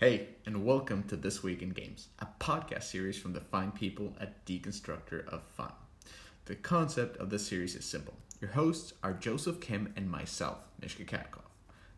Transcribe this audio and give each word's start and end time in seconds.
Hey, 0.00 0.28
and 0.46 0.64
welcome 0.64 1.02
to 1.08 1.16
This 1.16 1.42
Week 1.42 1.60
in 1.60 1.70
Games, 1.70 2.06
a 2.20 2.28
podcast 2.38 2.84
series 2.84 3.18
from 3.18 3.32
the 3.32 3.40
fine 3.40 3.72
people 3.72 4.14
at 4.20 4.46
Deconstructor 4.46 5.26
of 5.26 5.42
Fun. 5.42 5.72
The 6.44 6.54
concept 6.54 7.16
of 7.16 7.30
this 7.30 7.48
series 7.48 7.74
is 7.74 7.84
simple. 7.84 8.14
Your 8.40 8.52
hosts 8.52 8.92
are 9.02 9.12
Joseph 9.12 9.60
Kim 9.60 9.92
and 9.96 10.08
myself, 10.08 10.58
Mishka 10.80 11.02
Katkov. 11.02 11.42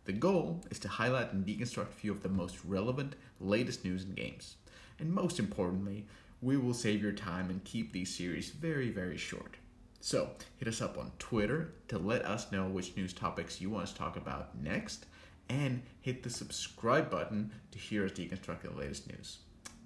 The 0.06 0.14
goal 0.14 0.64
is 0.71 0.78
to 0.78 0.88
highlight 0.88 1.34
and 1.34 1.44
deconstruct 1.44 1.90
a 1.90 1.92
few 1.92 2.10
of 2.10 2.22
the 2.22 2.30
most 2.30 2.64
relevant, 2.64 3.16
latest 3.38 3.85
news 3.85 4.04
in 4.04 4.14
games. 4.14 4.56
And 4.98 5.12
most 5.12 5.38
importantly, 5.38 6.06
we 6.40 6.56
will 6.56 6.72
save 6.72 7.03
your 7.03 7.12
time 7.12 7.51
and 7.51 7.62
keep 7.64 7.92
these 7.92 8.17
series 8.17 8.48
very, 8.48 8.88
very 8.88 9.19
short. 9.19 9.58
So, 10.01 10.30
hit 10.56 10.69
us 10.69 10.80
up 10.80 10.96
on 10.96 11.12
Twitter 11.19 11.74
to 11.88 11.98
let 11.98 12.24
us 12.24 12.51
know 12.51 12.67
which 12.67 12.96
news 12.96 13.12
topics 13.12 13.60
you 13.60 13.69
want 13.69 13.82
us 13.82 13.92
to 13.92 13.98
talk 13.98 14.17
about 14.17 14.58
next 14.58 15.04
and 15.51 15.82
hit 16.01 16.23
the 16.23 16.30
subscribe 16.30 17.10
button 17.10 17.52
to 17.73 17.78
hear 17.78 18.05
us 18.05 18.12
deconstruct 18.12 18.62
the 18.62 18.70
latest 18.70 19.09
news. 19.09 19.38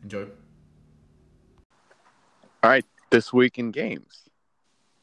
Enjoy. 0.03 0.27
All 2.63 2.71
right, 2.71 2.85
this 3.11 3.33
week 3.33 3.59
in 3.59 3.71
games, 3.71 4.29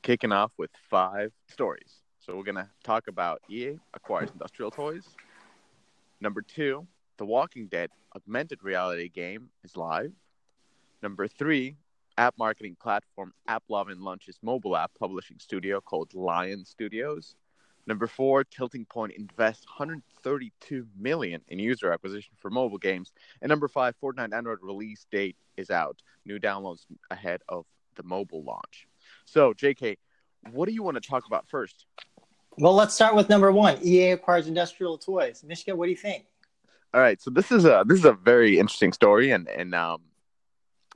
kicking 0.04 0.32
off 0.32 0.52
with 0.58 0.70
five 0.90 1.32
stories. 1.48 2.02
So 2.20 2.38
we're 2.38 2.44
gonna 2.44 2.70
talk 2.84 3.08
about 3.08 3.42
EA 3.50 3.80
acquires 3.94 4.30
industrial 4.32 4.70
toys. 4.70 5.04
Number 6.20 6.42
two, 6.42 6.88
The 7.18 7.26
Walking 7.26 7.68
Dead 7.68 7.90
augmented 8.16 8.64
reality 8.64 9.10
game 9.10 9.50
is 9.64 9.76
live. 9.76 10.12
Number 11.02 11.28
three, 11.28 11.76
app 12.18 12.36
marketing 12.38 12.78
platform 12.80 13.34
AppLovin 13.50 14.00
launches 14.00 14.38
mobile 14.44 14.78
app 14.78 14.92
publishing 15.00 15.40
studio 15.40 15.82
called 15.82 16.14
Lion 16.14 16.64
Studios. 16.64 17.36
Number 17.88 18.08
four, 18.08 18.44
Tilting 18.44 18.86
Point 18.86 19.14
invests 19.14 19.66
132 19.66 20.88
million 20.98 21.42
in 21.48 21.60
user 21.60 21.92
acquisition 21.92 22.34
for 22.38 22.50
mobile 22.50 22.78
games. 22.78 23.12
And 23.42 23.50
number 23.50 23.68
five, 23.68 23.96
Fortnite 24.02 24.34
Android 24.34 24.60
release 24.62 25.06
date 25.12 25.36
is 25.58 25.70
out. 25.70 26.02
New 26.26 26.40
downloads 26.40 26.86
ahead 27.10 27.42
of 27.50 27.66
the 27.96 28.04
mobile 28.04 28.44
launch. 28.44 28.88
So, 29.26 29.54
JK, 29.54 29.98
what 30.52 30.68
do 30.68 30.74
you 30.74 30.84
want 30.84 31.02
to 31.02 31.08
talk 31.08 31.26
about 31.26 31.48
first? 31.48 31.86
Well, 32.58 32.74
let's 32.74 32.94
start 32.94 33.16
with 33.16 33.30
number 33.30 33.52
one. 33.52 33.78
EA 33.84 34.12
acquires 34.12 34.48
industrial 34.48 34.98
toys. 34.98 35.44
Mishka, 35.46 35.76
what 35.76 35.86
do 35.86 35.92
you 35.92 35.98
think? 35.98 36.26
All 36.94 37.00
right, 37.00 37.22
so 37.22 37.32
this 37.32 37.52
is 37.52 37.64
a 37.64 37.86
this 37.88 38.00
is 38.00 38.06
a 38.06 38.12
very 38.12 38.60
interesting 38.60 38.92
story, 38.92 39.32
and 39.32 39.48
and 39.48 39.74
um, 39.74 40.02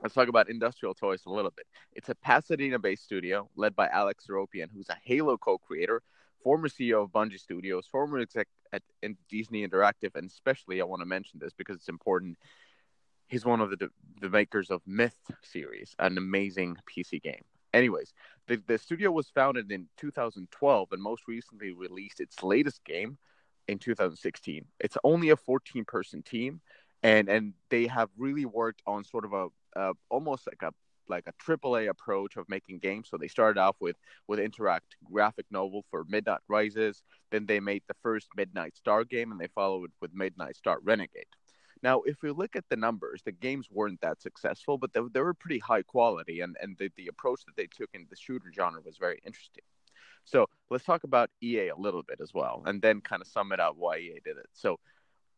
let's 0.02 0.14
talk 0.14 0.28
about 0.28 0.50
industrial 0.50 0.92
toys 0.92 1.22
a 1.26 1.30
little 1.30 1.50
bit. 1.56 1.66
It's 1.94 2.10
a 2.10 2.14
Pasadena-based 2.14 3.02
studio 3.02 3.48
led 3.56 3.74
by 3.74 3.88
Alex 3.88 4.26
Seropian, 4.28 4.66
who's 4.74 4.90
a 4.90 4.96
Halo 5.02 5.38
co-creator 5.38 6.02
former 6.46 6.68
CEO 6.68 7.02
of 7.02 7.10
Bungie 7.10 7.40
Studios, 7.40 7.88
former 7.90 8.20
exec 8.20 8.46
at 8.72 8.80
Disney 9.28 9.66
Interactive, 9.66 10.14
and 10.14 10.30
especially 10.30 10.80
I 10.80 10.84
want 10.84 11.00
to 11.02 11.06
mention 11.06 11.40
this 11.40 11.52
because 11.52 11.74
it's 11.74 11.88
important. 11.88 12.38
He's 13.26 13.44
one 13.44 13.60
of 13.60 13.70
the 13.70 13.90
the 14.20 14.30
makers 14.30 14.70
of 14.70 14.80
Myth 14.86 15.18
series, 15.42 15.96
an 15.98 16.16
amazing 16.16 16.76
PC 16.88 17.20
game. 17.20 17.42
Anyways, 17.74 18.12
the, 18.46 18.62
the 18.68 18.78
studio 18.78 19.10
was 19.10 19.28
founded 19.28 19.72
in 19.72 19.88
2012 19.96 20.88
and 20.92 21.02
most 21.02 21.24
recently 21.26 21.72
released 21.72 22.20
its 22.20 22.40
latest 22.44 22.84
game 22.84 23.18
in 23.66 23.80
2016. 23.80 24.64
It's 24.78 24.96
only 25.02 25.30
a 25.30 25.36
14 25.36 25.84
person 25.84 26.22
team, 26.22 26.60
and 27.02 27.28
and 27.28 27.54
they 27.70 27.88
have 27.88 28.10
really 28.16 28.46
worked 28.46 28.82
on 28.86 29.02
sort 29.02 29.24
of 29.24 29.32
a, 29.32 29.48
a 29.74 29.94
almost 30.10 30.46
like 30.46 30.62
a 30.62 30.72
like 31.08 31.26
a 31.26 31.32
triple 31.38 31.76
A 31.76 31.86
approach 31.86 32.36
of 32.36 32.48
making 32.48 32.78
games. 32.78 33.08
So 33.08 33.16
they 33.16 33.28
started 33.28 33.60
off 33.60 33.76
with 33.80 33.96
with 34.26 34.38
Interact 34.38 34.96
graphic 35.04 35.46
novel 35.50 35.84
for 35.90 36.04
Midnight 36.08 36.40
Rises. 36.48 37.02
Then 37.30 37.46
they 37.46 37.60
made 37.60 37.82
the 37.88 37.96
first 38.02 38.28
Midnight 38.36 38.76
Star 38.76 39.04
game, 39.04 39.32
and 39.32 39.40
they 39.40 39.48
followed 39.48 39.90
with 40.00 40.14
Midnight 40.14 40.56
Star 40.56 40.78
Renegade. 40.82 41.26
Now, 41.82 42.02
if 42.02 42.22
we 42.22 42.30
look 42.30 42.56
at 42.56 42.64
the 42.68 42.76
numbers, 42.76 43.22
the 43.24 43.32
games 43.32 43.68
weren't 43.70 44.00
that 44.00 44.22
successful, 44.22 44.78
but 44.78 44.92
they, 44.92 45.00
they 45.12 45.20
were 45.20 45.34
pretty 45.34 45.58
high 45.58 45.82
quality, 45.82 46.40
and 46.40 46.56
and 46.60 46.76
the, 46.78 46.90
the 46.96 47.08
approach 47.08 47.44
that 47.46 47.56
they 47.56 47.66
took 47.66 47.90
in 47.94 48.06
the 48.10 48.16
shooter 48.16 48.50
genre 48.54 48.80
was 48.84 48.96
very 48.98 49.20
interesting. 49.26 49.64
So 50.24 50.46
let's 50.70 50.84
talk 50.84 51.04
about 51.04 51.30
EA 51.40 51.68
a 51.68 51.76
little 51.76 52.02
bit 52.02 52.20
as 52.20 52.34
well, 52.34 52.62
and 52.66 52.82
then 52.82 53.00
kind 53.00 53.22
of 53.22 53.28
sum 53.28 53.52
it 53.52 53.60
up 53.60 53.76
why 53.76 53.98
EA 53.98 54.20
did 54.24 54.36
it. 54.36 54.48
So 54.52 54.78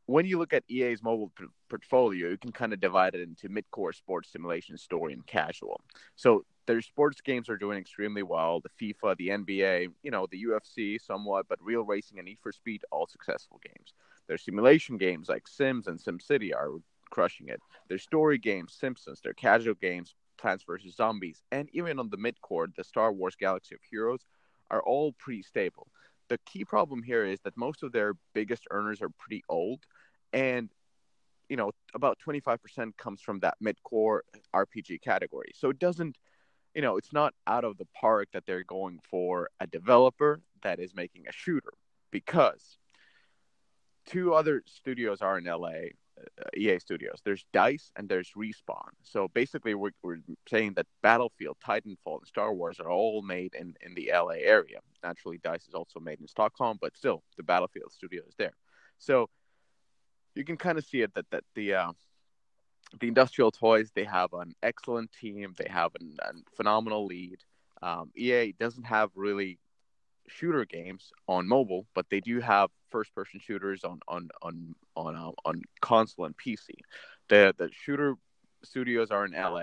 when 0.09 0.25
you 0.25 0.39
look 0.39 0.55
at 0.55 0.65
EA's 0.71 1.03
mobile 1.03 1.31
p- 1.39 1.45
portfolio, 1.69 2.31
you 2.31 2.39
can 2.39 2.51
kind 2.51 2.73
of 2.73 2.81
divide 2.81 3.15
it 3.15 3.21
into 3.21 3.51
mid-core 3.51 3.93
sports 3.93 4.33
simulation, 4.33 4.79
story, 4.79 5.13
and 5.13 5.27
casual. 5.27 5.83
So 6.17 6.47
their 6.67 6.81
sports 6.81 7.21
games 7.21 7.51
are 7.51 7.59
doing 7.59 7.79
extremely 7.79 8.23
well. 8.23 8.61
The 8.63 8.95
FIFA, 8.95 9.19
the 9.19 9.29
NBA, 9.29 9.89
you 10.03 10.11
know, 10.11 10.27
the 10.31 10.45
UFC 10.45 10.99
somewhat, 10.99 11.45
but 11.47 11.59
Real 11.63 11.83
Racing 11.83 12.19
and 12.19 12.25
Need 12.25 12.39
for 12.43 12.53
Speed, 12.53 12.85
all 12.91 13.07
successful 13.07 13.61
games. 13.63 13.93
Their 14.29 14.39
simulation 14.39 14.97
games 14.97 15.29
like 15.29 15.47
Sims 15.47 15.89
and 15.89 15.99
SimCity 16.01 16.55
are 16.55 16.71
crushing 17.11 17.49
it. 17.49 17.61
Their 17.89 17.99
story 17.99 18.39
games, 18.39 18.73
Simpsons, 18.81 19.21
their 19.21 19.35
casual 19.35 19.75
games, 19.75 20.15
Plants 20.39 20.65
vs. 20.65 20.97
Zombies, 20.97 21.43
and 21.53 21.69
even 21.75 21.99
on 21.99 22.09
the 22.09 22.17
mid-core, 22.17 22.69
the 22.75 22.85
Star 22.85 23.13
Wars 23.13 23.37
Galaxy 23.37 23.75
of 23.75 23.83
Heroes, 23.91 24.25
are 24.71 24.83
all 24.83 25.13
pretty 25.13 25.43
stable. 25.43 25.89
The 26.29 26.39
key 26.47 26.65
problem 26.65 27.03
here 27.03 27.25
is 27.25 27.41
that 27.45 27.57
most 27.57 27.83
of 27.83 27.93
their 27.93 28.15
biggest 28.35 28.65
earners 28.71 29.01
are 29.03 29.09
pretty 29.19 29.43
old 29.49 29.81
and 30.33 30.69
you 31.49 31.57
know 31.57 31.73
about 31.95 32.19
25% 32.27 32.97
comes 32.97 33.23
from 33.23 33.41
that 33.41 33.55
mid-core 33.61 34.25
rpg 34.55 35.01
category. 35.03 35.53
So 35.55 35.71
it 35.71 35.79
doesn't 35.79 36.17
you 36.75 36.83
know 36.83 36.97
it's 36.97 37.13
not 37.13 37.35
out 37.47 37.65
of 37.65 37.79
the 37.79 37.87
park 37.99 38.29
that 38.33 38.45
they're 38.47 38.65
going 38.65 39.01
for 39.11 39.49
a 39.61 39.67
developer 39.67 40.41
that 40.63 40.79
is 40.79 40.95
making 40.95 41.25
a 41.29 41.33
shooter 41.33 41.73
because 42.11 42.79
two 44.07 44.35
other 44.35 44.63
studios 44.67 45.21
are 45.21 45.39
in 45.39 45.45
la 45.45 45.71
ea 46.57 46.79
studios. 46.79 47.21
There's 47.25 47.45
dice 47.53 47.91
and 47.97 48.09
there's 48.09 48.33
respawn. 48.37 48.91
So 49.03 49.29
basically 49.29 49.75
we're, 49.75 49.93
we're 50.03 50.19
saying 50.49 50.75
that 50.75 50.87
battlefield 51.03 51.57
titanfall 51.65 52.19
and 52.19 52.27
star 52.27 52.53
wars 52.53 52.81
are 52.81 52.91
all 52.91 53.23
made 53.23 53.55
in, 53.55 53.75
in 53.83 53.95
the 53.95 54.11
la 54.13 54.29
area. 54.29 54.79
Naturally 55.03 55.39
dice 55.43 55.67
is 55.69 55.75
also 55.75 56.01
made 56.01 56.21
in 56.21 56.29
stockholm 56.29 56.79
but 56.81 56.97
still 56.97 57.23
the 57.37 57.43
battlefield 57.43 57.93
studio 57.93 58.23
is 58.29 58.35
there. 58.37 58.55
So 58.99 59.29
you 60.35 60.45
can 60.45 60.57
kind 60.57 60.79
of 60.79 60.85
see 60.85 61.03
it 61.03 61.15
that 61.15 61.31
that 61.31 61.45
the 61.55 61.75
uh, 61.75 61.93
the 63.01 63.09
industrial 63.09 63.51
toys 63.51 63.91
they 63.95 64.05
have 64.05 64.33
an 64.33 64.55
excellent 64.63 65.11
team. 65.13 65.55
They 65.59 65.69
have 65.69 65.93
an, 66.01 66.17
a 66.21 66.33
phenomenal 66.57 67.07
lead. 67.07 67.39
Um, 67.83 68.11
ea 68.17 68.55
doesn't 68.59 68.85
have 68.85 69.11
really 69.15 69.59
shooter 70.29 70.65
games 70.65 71.13
on 71.27 71.47
mobile 71.47 71.87
but 71.95 72.07
they 72.11 72.21
do 72.21 72.41
have 72.41 72.71
first 72.91 73.15
person 73.15 73.41
shooters 73.41 73.85
on 73.85 74.01
on 74.09 74.29
on 74.43 74.75
on 74.97 75.17
uh, 75.17 75.31
on 75.45 75.63
console 75.81 76.25
and 76.25 76.37
pc 76.37 76.69
the 77.29 77.55
the 77.59 77.71
shooter 77.73 78.15
studios 78.65 79.11
are 79.11 79.25
in 79.25 79.33
la 79.33 79.63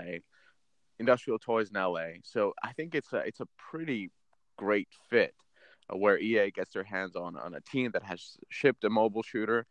industrial 0.98 1.38
toys 1.38 1.70
in 1.70 1.80
la 1.80 2.06
so 2.22 2.52
i 2.62 2.72
think 2.72 2.94
it's 2.94 3.12
a 3.12 3.18
it's 3.18 3.40
a 3.40 3.46
pretty 3.56 4.10
great 4.56 4.88
fit 5.10 5.34
uh, 5.92 5.96
where 5.96 6.18
ea 6.18 6.50
gets 6.50 6.72
their 6.72 6.84
hands 6.84 7.16
on 7.16 7.36
on 7.36 7.54
a 7.54 7.60
team 7.60 7.90
that 7.92 8.02
has 8.02 8.36
shipped 8.50 8.84
a 8.84 8.90
mobile 8.90 9.22
shooter 9.22 9.66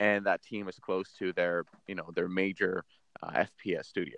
and 0.00 0.24
that 0.24 0.42
team 0.42 0.66
is 0.68 0.78
close 0.78 1.12
to 1.12 1.32
their 1.34 1.64
you 1.86 1.94
know 1.94 2.10
their 2.14 2.28
major 2.28 2.84
uh, 3.22 3.30
FPS 3.30 3.84
studios. 3.84 4.16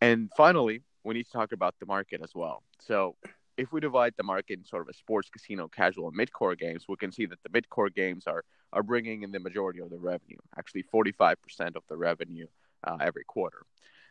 And 0.00 0.30
finally, 0.36 0.82
we 1.04 1.14
need 1.14 1.24
to 1.24 1.32
talk 1.32 1.52
about 1.52 1.74
the 1.78 1.86
market 1.86 2.20
as 2.22 2.34
well. 2.34 2.62
So 2.80 3.16
if 3.56 3.72
we 3.72 3.80
divide 3.80 4.14
the 4.16 4.22
market 4.22 4.58
in 4.58 4.64
sort 4.64 4.82
of 4.82 4.88
a 4.88 4.94
sports, 4.94 5.28
casino, 5.30 5.68
casual, 5.68 6.08
and 6.08 6.16
mid-core 6.16 6.56
games, 6.56 6.86
we 6.88 6.96
can 6.96 7.12
see 7.12 7.26
that 7.26 7.42
the 7.42 7.50
mid-core 7.52 7.90
games 7.90 8.26
are 8.26 8.44
are 8.72 8.82
bringing 8.82 9.22
in 9.22 9.30
the 9.30 9.38
majority 9.38 9.80
of 9.80 9.90
the 9.90 9.98
revenue, 9.98 10.36
actually 10.58 10.82
45% 10.92 11.36
of 11.76 11.84
the 11.88 11.96
revenue 11.96 12.46
uh, 12.82 12.96
every 13.00 13.22
quarter. 13.22 13.64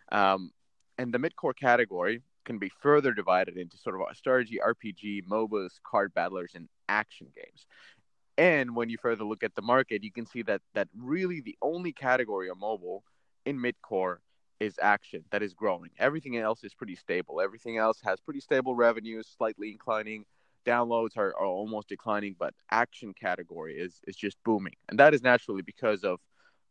Um, 0.09 0.51
and 0.97 1.13
the 1.13 1.19
mid-core 1.19 1.53
category 1.53 2.21
can 2.45 2.59
be 2.59 2.71
further 2.81 3.13
divided 3.13 3.57
into 3.57 3.77
sort 3.77 3.99
of 3.99 4.15
strategy, 4.15 4.59
RPG, 4.65 5.25
MOBAs, 5.29 5.79
card 5.85 6.13
battlers, 6.13 6.53
and 6.55 6.69
action 6.87 7.27
games. 7.35 7.65
And 8.37 8.75
when 8.75 8.89
you 8.89 8.97
further 8.97 9.25
look 9.25 9.43
at 9.43 9.53
the 9.55 9.61
market, 9.61 10.03
you 10.03 10.11
can 10.11 10.25
see 10.25 10.41
that 10.43 10.61
that 10.73 10.87
really 10.97 11.41
the 11.41 11.57
only 11.61 11.91
category 11.91 12.49
of 12.49 12.57
mobile 12.57 13.03
in 13.45 13.59
midcore 13.59 14.17
is 14.59 14.79
action 14.81 15.23
that 15.31 15.43
is 15.43 15.53
growing. 15.53 15.91
Everything 15.99 16.37
else 16.37 16.63
is 16.63 16.73
pretty 16.73 16.95
stable. 16.95 17.41
Everything 17.41 17.77
else 17.77 17.99
has 18.03 18.19
pretty 18.19 18.39
stable 18.39 18.75
revenues, 18.75 19.27
slightly 19.37 19.71
inclining. 19.71 20.25
Downloads 20.65 21.17
are, 21.17 21.35
are 21.37 21.45
almost 21.45 21.89
declining, 21.89 22.35
but 22.39 22.53
action 22.71 23.13
category 23.13 23.77
is 23.77 23.99
is 24.07 24.15
just 24.15 24.37
booming. 24.43 24.75
And 24.89 24.99
that 24.99 25.13
is 25.13 25.21
naturally 25.21 25.61
because 25.61 26.03
of 26.03 26.19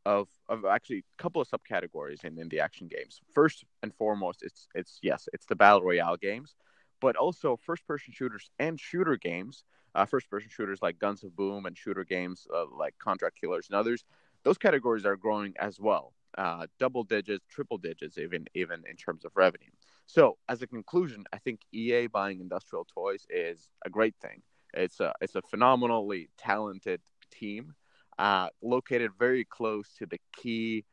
of 0.07 0.29
of 0.49 0.65
actually 0.65 0.99
a 0.99 1.23
couple 1.23 1.43
of 1.43 1.49
subcategories 1.49 2.25
in, 2.25 2.39
in 2.39 2.49
the 2.49 2.61
action 2.61 2.89
games. 2.89 3.21
First 3.35 3.65
and 3.83 3.95
foremost, 3.95 4.43
it's 4.43 4.69
it's 4.75 4.99
yes, 5.03 5.29
it's 5.33 5.47
the 5.47 5.57
battle 5.57 5.83
royale 5.83 6.17
games, 6.17 6.55
but 7.01 7.17
also 7.17 7.57
first 7.57 7.87
person 7.87 8.13
shooters 8.15 8.51
and 8.59 8.81
shooter 8.81 9.17
games 9.17 9.65
uh, 9.95 10.07
first 10.07 10.31
person 10.31 10.49
shooters 10.51 10.81
like 10.83 10.99
Guns 10.99 11.23
of 11.23 11.37
Boom 11.37 11.67
and 11.67 11.77
shooter 11.77 12.05
games 12.05 12.47
uh, 12.55 12.65
like 12.77 12.99
Contract 12.99 13.39
Killers 13.41 13.69
and 13.69 13.77
others, 13.79 14.05
those 14.45 14.59
categories 14.59 15.05
are 15.05 15.17
growing 15.17 15.55
as 15.59 15.79
well, 15.79 16.13
uh, 16.39 16.67
double 16.79 17.05
digits, 17.05 17.45
triple 17.49 17.79
digits, 17.79 18.19
even 18.19 18.47
even 18.55 18.83
in 18.89 18.97
terms 18.97 19.25
of 19.25 19.33
revenue. 19.35 19.71
So 20.07 20.39
as 20.49 20.63
a 20.63 20.67
conclusion, 20.67 21.25
I 21.33 21.39
think 21.39 21.61
EA 21.73 22.07
buying 22.07 22.41
industrial 22.41 22.87
toys 22.93 23.27
is 23.31 23.69
a 23.85 23.91
great 23.91 24.15
thing. 24.21 24.43
It's 24.75 25.01
a 25.01 25.13
it's 25.21 25.35
a 25.35 25.43
phenomenally 25.43 26.31
talented 26.39 27.01
team, 27.31 27.75
uh, 28.19 28.49
located 28.63 29.11
very 29.19 29.45
close 29.45 29.95
to 29.99 30.07
the 30.07 30.19
key 30.37 30.85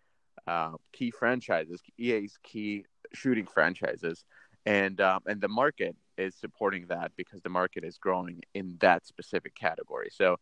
uh, 0.48 0.74
key 0.94 1.12
franchises, 1.12 1.82
EA's 1.98 2.38
key 2.44 2.86
shooting 3.14 3.46
franchises, 3.46 4.26
and 4.66 5.00
um, 5.02 5.22
and 5.28 5.42
the 5.42 5.48
market 5.48 5.96
is 6.18 6.36
supporting 6.36 6.86
that 6.88 7.12
because 7.16 7.42
the 7.42 7.50
market 7.50 7.84
is 7.84 7.98
growing 7.98 8.42
in 8.54 8.78
that 8.82 9.06
specific 9.06 9.56
category. 9.56 10.10
So, 10.12 10.38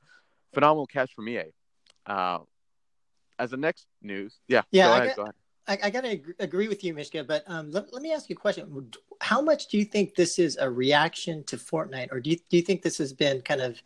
phenomenal 0.54 0.88
catch 0.88 1.14
from 1.14 1.30
EA. 1.30 1.44
Uh, 2.06 2.40
as 3.40 3.52
the 3.52 3.58
next 3.58 3.88
news, 4.02 4.40
yeah, 4.48 4.64
Yeah, 4.72 4.86
go 4.88 4.92
I 4.92 4.96
ahead, 4.98 5.08
got- 5.10 5.16
go 5.16 5.22
ahead. 5.24 5.36
I, 5.70 5.78
I 5.84 5.90
gotta 5.90 6.22
agree 6.40 6.70
with 6.70 6.82
you, 6.82 6.94
Mishka, 6.94 7.26
but 7.26 7.44
um, 7.48 7.72
let, 7.72 7.92
let 7.92 8.02
me 8.02 8.14
ask 8.14 8.30
you 8.30 8.36
a 8.38 8.40
question. 8.40 8.90
How 9.20 9.42
much 9.42 9.68
do 9.68 9.78
you 9.78 9.84
think 9.84 10.16
this 10.16 10.40
is 10.40 10.56
a 10.56 10.70
reaction 10.70 11.44
to 11.44 11.58
Fortnite, 11.58 12.08
or 12.14 12.22
do 12.22 12.30
you, 12.30 12.38
do 12.38 12.56
you 12.56 12.62
think 12.62 12.84
this 12.84 12.98
has 13.00 13.12
been 13.12 13.42
kind 13.42 13.60
of, 13.60 13.82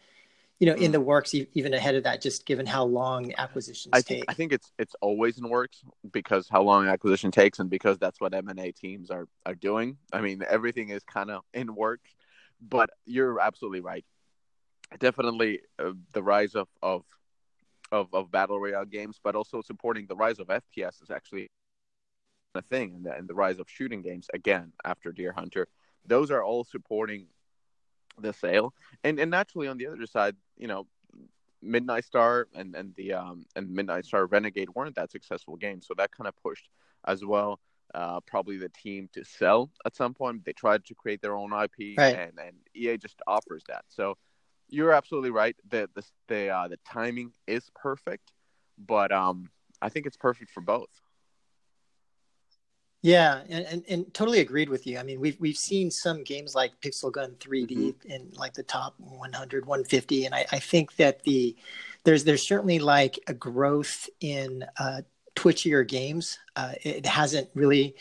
you 0.60 0.68
know, 0.68 0.76
in 0.76 0.92
the 0.92 1.02
works 1.02 1.34
e- 1.34 1.48
even 1.56 1.74
ahead 1.74 1.96
of 1.96 2.04
that, 2.04 2.22
just 2.22 2.46
given 2.46 2.68
how 2.68 2.84
long 2.84 3.34
acquisitions 3.40 3.90
I 3.94 4.02
take? 4.02 4.26
I 4.28 4.36
think 4.36 4.54
it's 4.54 4.72
it's 4.78 4.94
always 5.02 5.40
in 5.40 5.50
works 5.50 5.82
because 6.12 6.48
how 6.48 6.62
long 6.62 6.88
acquisition 6.88 7.32
takes 7.32 7.58
and 7.58 7.68
because 7.68 7.98
that's 7.98 8.22
what 8.22 8.32
M 8.36 8.48
and 8.50 8.60
A 8.60 8.72
teams 8.72 9.10
are 9.10 9.28
are 9.48 9.56
doing. 9.56 9.98
I 10.14 10.22
mean, 10.22 10.44
everything 10.48 10.90
is 10.90 11.04
kind 11.04 11.32
of 11.32 11.42
in 11.52 11.74
work, 11.74 12.02
but 12.62 12.92
you're 13.08 13.40
absolutely 13.40 13.80
right. 13.82 14.06
Definitely, 15.00 15.62
uh, 15.80 15.94
the 16.14 16.22
rise 16.22 16.54
of 16.54 16.68
of 16.84 17.06
of 17.92 18.14
of 18.14 18.32
battle 18.32 18.60
royale 18.60 18.86
games, 18.86 19.20
but 19.24 19.36
also 19.36 19.62
supporting 19.62 20.06
the 20.08 20.16
rise 20.16 20.40
of 20.40 20.48
FPS 20.48 21.02
is 21.02 21.12
actually 21.12 21.50
a 22.56 22.62
thing, 22.62 22.94
and 22.96 23.06
the, 23.06 23.14
and 23.16 23.28
the 23.28 23.34
rise 23.34 23.60
of 23.60 23.70
shooting 23.70 24.02
games 24.02 24.28
again 24.34 24.74
after 24.84 25.12
Deer 25.12 25.32
Hunter. 25.34 25.68
Those 26.06 26.32
are 26.32 26.44
all 26.44 26.64
supporting 26.64 27.28
the 28.20 28.34
sale, 28.34 28.74
and 29.04 29.20
and 29.20 29.32
naturally 29.32 29.68
on 29.68 29.78
the 29.78 29.88
other 29.88 30.06
side, 30.06 30.36
you 30.58 30.68
know, 30.68 30.88
Midnight 31.62 32.06
Star 32.06 32.48
and 32.56 32.76
and 32.76 32.94
the 32.96 33.14
um 33.14 33.46
and 33.56 33.70
Midnight 33.70 34.06
Star 34.06 34.26
Renegade 34.26 34.70
weren't 34.76 34.96
that 34.96 35.12
successful 35.12 35.56
games, 35.56 35.86
so 35.88 35.94
that 35.98 36.12
kind 36.12 36.28
of 36.28 36.36
pushed 36.42 36.70
as 37.06 37.24
well. 37.26 37.60
Uh, 37.94 38.22
probably 38.22 38.56
the 38.56 38.70
team 38.70 39.10
to 39.12 39.22
sell 39.26 39.70
at 39.86 39.94
some 39.94 40.14
point. 40.14 40.46
They 40.46 40.54
tried 40.54 40.86
to 40.86 40.96
create 40.96 41.22
their 41.22 41.36
own 41.36 41.52
IP, 41.52 41.98
Right. 41.98 42.16
and 42.16 42.40
and 42.40 42.56
EA 42.74 42.98
just 42.98 43.22
offers 43.28 43.64
that. 43.68 43.84
So 43.90 44.18
you're 44.72 44.94
absolutely 44.94 45.32
right. 45.32 45.56
The 45.70 45.90
the 45.94 46.04
the 46.28 46.50
uh, 46.50 46.68
the 46.70 46.80
timing 46.88 47.34
is 47.48 47.70
perfect, 47.76 48.32
but 48.78 49.12
um 49.12 49.50
I 49.82 49.90
think 49.90 50.06
it's 50.06 50.18
perfect 50.18 50.52
for 50.52 50.62
both. 50.62 50.90
Yeah, 53.04 53.42
and, 53.50 53.66
and, 53.66 53.86
and 53.90 54.14
totally 54.14 54.42
agreed 54.42 54.70
with 54.70 54.86
you. 54.86 55.00
I 55.00 55.04
mean, 55.04 55.20
we've 55.20 55.40
we've 55.40 55.58
seen 55.58 55.90
some 55.90 56.24
games 56.24 56.54
like 56.54 56.80
Pixel 56.82 57.12
Gun 57.12 57.32
3D 57.40 57.68
Mm-hmm. 57.72 58.12
in 58.12 58.30
like 58.36 58.54
the 58.54 58.62
top 58.64 58.94
100, 59.00 59.66
150, 59.66 60.26
and 60.26 60.36
I, 60.36 60.46
I 60.52 60.60
think 60.60 60.96
that 60.98 61.24
the 61.24 61.56
there's 62.04 62.24
there's 62.24 62.48
certainly 62.48 62.78
like 62.78 63.20
a 63.28 63.34
growth 63.34 64.08
in 64.20 64.66
uh, 64.78 65.02
twitchier 65.36 65.88
games. 65.88 66.38
Uh, 66.56 66.74
it 66.84 67.08
hasn't 67.08 67.50
really 67.56 67.96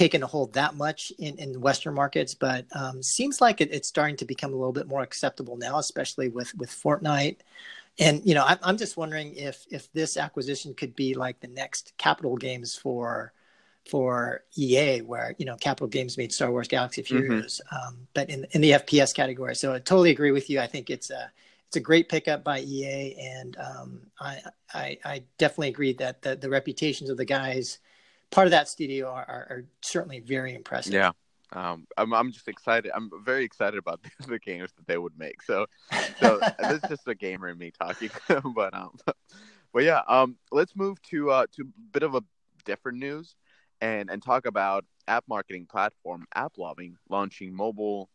taken 0.00 0.22
a 0.22 0.26
hold 0.26 0.54
that 0.54 0.74
much 0.76 1.12
in, 1.18 1.36
in 1.36 1.60
Western 1.60 1.92
markets, 1.92 2.34
but 2.34 2.64
um, 2.74 3.02
seems 3.02 3.42
like 3.42 3.60
it, 3.60 3.68
it's 3.70 3.86
starting 3.86 4.16
to 4.16 4.24
become 4.24 4.54
a 4.54 4.56
little 4.56 4.72
bit 4.72 4.88
more 4.88 5.02
acceptable 5.02 5.58
now, 5.58 5.78
especially 5.78 6.30
with 6.30 6.54
with 6.56 6.70
Fortnite. 6.70 7.36
And 7.98 8.22
you 8.24 8.34
know, 8.34 8.44
I'm 8.46 8.56
I'm 8.62 8.78
just 8.78 8.96
wondering 8.96 9.34
if 9.34 9.66
if 9.70 9.92
this 9.92 10.16
acquisition 10.16 10.72
could 10.72 10.96
be 10.96 11.12
like 11.12 11.38
the 11.40 11.48
next 11.48 11.92
Capital 11.98 12.34
Games 12.38 12.74
for 12.74 13.34
for 13.90 14.42
EA, 14.56 15.02
where 15.02 15.34
you 15.36 15.44
know 15.44 15.56
Capital 15.56 15.86
Games 15.86 16.16
made 16.16 16.32
Star 16.32 16.50
Wars 16.50 16.66
Galaxy 16.66 17.02
of 17.02 17.08
Mhm. 17.08 17.60
Um, 17.70 18.08
but 18.14 18.30
in 18.30 18.46
in 18.52 18.62
the 18.62 18.70
FPS 18.70 19.14
category. 19.14 19.54
So 19.54 19.74
I 19.74 19.80
totally 19.80 20.12
agree 20.12 20.30
with 20.30 20.48
you. 20.48 20.60
I 20.60 20.66
think 20.66 20.88
it's 20.88 21.10
a 21.10 21.30
it's 21.66 21.76
a 21.76 21.80
great 21.80 22.08
pickup 22.08 22.42
by 22.42 22.60
EA, 22.60 23.16
and 23.20 23.56
um, 23.58 24.00
I, 24.18 24.38
I 24.72 24.98
I 25.04 25.22
definitely 25.36 25.68
agree 25.68 25.92
that 25.94 26.22
the, 26.22 26.36
the 26.36 26.48
reputations 26.48 27.10
of 27.10 27.18
the 27.18 27.26
guys, 27.26 27.80
part 28.30 28.46
of 28.46 28.52
that 28.52 28.68
studio, 28.68 29.08
are, 29.08 29.24
are, 29.28 29.46
are 29.50 29.64
certainly 29.82 30.20
very 30.20 30.54
impressive. 30.54 30.92
Yeah. 30.92 31.12
Um, 31.52 31.86
I'm 31.96 32.12
I'm 32.14 32.30
just 32.30 32.46
excited. 32.46 32.92
I'm 32.94 33.10
very 33.24 33.44
excited 33.44 33.78
about 33.78 34.00
the, 34.02 34.10
the 34.28 34.38
games 34.38 34.70
that 34.76 34.86
they 34.86 34.98
would 34.98 35.18
make. 35.18 35.42
So 35.42 35.66
so 36.20 36.38
this 36.58 36.82
is 36.82 36.88
just 36.88 37.08
a 37.08 37.14
gamer 37.14 37.48
in 37.48 37.58
me 37.58 37.72
talking, 37.72 38.10
but 38.54 38.72
um, 38.72 38.96
but 39.72 39.82
yeah, 39.82 40.02
um, 40.06 40.36
let's 40.52 40.76
move 40.76 41.02
to 41.10 41.30
uh 41.30 41.46
to 41.56 41.62
a 41.62 41.80
bit 41.92 42.02
of 42.04 42.14
a 42.14 42.22
different 42.64 42.98
news, 42.98 43.34
and 43.80 44.10
and 44.10 44.22
talk 44.22 44.46
about 44.46 44.84
app 45.08 45.24
marketing 45.28 45.66
platform 45.68 46.24
AppLovin 46.36 46.94
launching 47.08 47.52
mobile, 47.52 48.08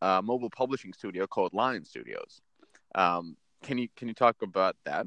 uh, 0.00 0.20
mobile 0.22 0.50
publishing 0.50 0.92
studio 0.92 1.28
called 1.28 1.54
Lion 1.54 1.84
Studios. 1.84 2.40
Um, 2.96 3.36
can 3.62 3.78
you 3.78 3.88
can 3.96 4.08
you 4.08 4.14
talk 4.14 4.42
about 4.42 4.76
that? 4.84 5.06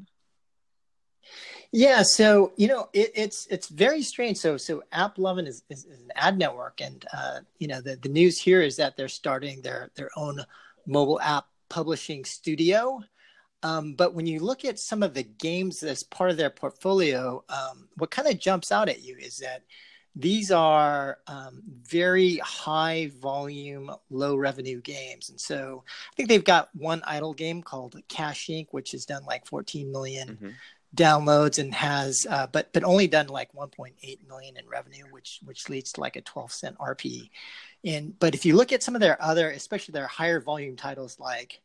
Yeah, 1.71 2.03
so 2.03 2.53
you 2.55 2.67
know 2.67 2.89
it, 2.93 3.11
it's 3.15 3.47
it's 3.47 3.67
very 3.67 4.01
strange. 4.01 4.37
So 4.37 4.57
so 4.57 4.83
AppLovin 4.93 5.47
is, 5.47 5.63
is, 5.69 5.85
is 5.85 5.99
an 5.99 6.11
ad 6.15 6.37
network, 6.37 6.81
and 6.81 7.05
uh, 7.13 7.39
you 7.59 7.67
know 7.67 7.81
the, 7.81 7.95
the 7.97 8.09
news 8.09 8.39
here 8.39 8.61
is 8.61 8.77
that 8.77 8.95
they're 8.95 9.07
starting 9.07 9.61
their 9.61 9.91
their 9.95 10.09
own 10.15 10.39
mobile 10.87 11.19
app 11.21 11.47
publishing 11.69 12.23
studio. 12.25 13.01
Um, 13.63 13.95
but 13.95 14.13
when 14.13 14.27
you 14.27 14.39
look 14.39 14.63
at 14.63 14.77
some 14.79 15.01
of 15.01 15.13
the 15.15 15.23
games 15.23 15.81
as 15.81 16.03
part 16.03 16.29
of 16.29 16.37
their 16.37 16.51
portfolio, 16.51 17.43
um, 17.49 17.89
what 17.95 18.11
kind 18.11 18.27
of 18.27 18.39
jumps 18.39 18.71
out 18.71 18.89
at 18.89 19.01
you 19.01 19.17
is 19.17 19.37
that 19.37 19.63
these 20.15 20.49
are 20.51 21.17
um, 21.27 21.61
very 21.83 22.37
high 22.37 23.11
volume, 23.19 23.91
low 24.09 24.35
revenue 24.37 24.79
games. 24.81 25.29
And 25.29 25.39
so 25.39 25.83
I 25.87 26.15
think 26.15 26.29
they've 26.29 26.43
got 26.43 26.69
one 26.73 27.01
idle 27.05 27.33
game 27.33 27.61
called 27.61 28.01
Cash 28.07 28.47
Inc., 28.47 28.67
which 28.71 28.91
has 28.91 29.05
done 29.05 29.25
like 29.25 29.45
14 29.45 29.91
million 29.91 30.37
Mhm. 30.41 30.53
Downloads 30.95 31.59
and 31.59 31.73
has 31.73 32.25
uh, 32.29 32.47
but 32.47 32.71
but 32.73 32.83
only 32.83 33.07
done 33.07 33.27
like 33.27 33.51
1.8 33.53 33.91
million 34.27 34.57
in 34.57 34.67
revenue 34.67 35.05
which 35.11 35.39
which 35.43 35.69
leads 35.69 35.91
to 35.91 36.01
like 36.01 36.15
a 36.15 36.21
12 36.21 36.51
cent 36.51 36.77
rp 36.77 37.29
and 37.83 38.17
but 38.19 38.33
if 38.33 38.45
you 38.45 38.55
look 38.55 38.71
at 38.71 38.83
some 38.83 38.95
of 38.95 39.01
their 39.01 39.21
other 39.21 39.49
especially 39.49 39.91
their 39.91 40.07
higher 40.07 40.39
volume 40.39 40.75
titles 40.75 41.19
like 41.19 41.61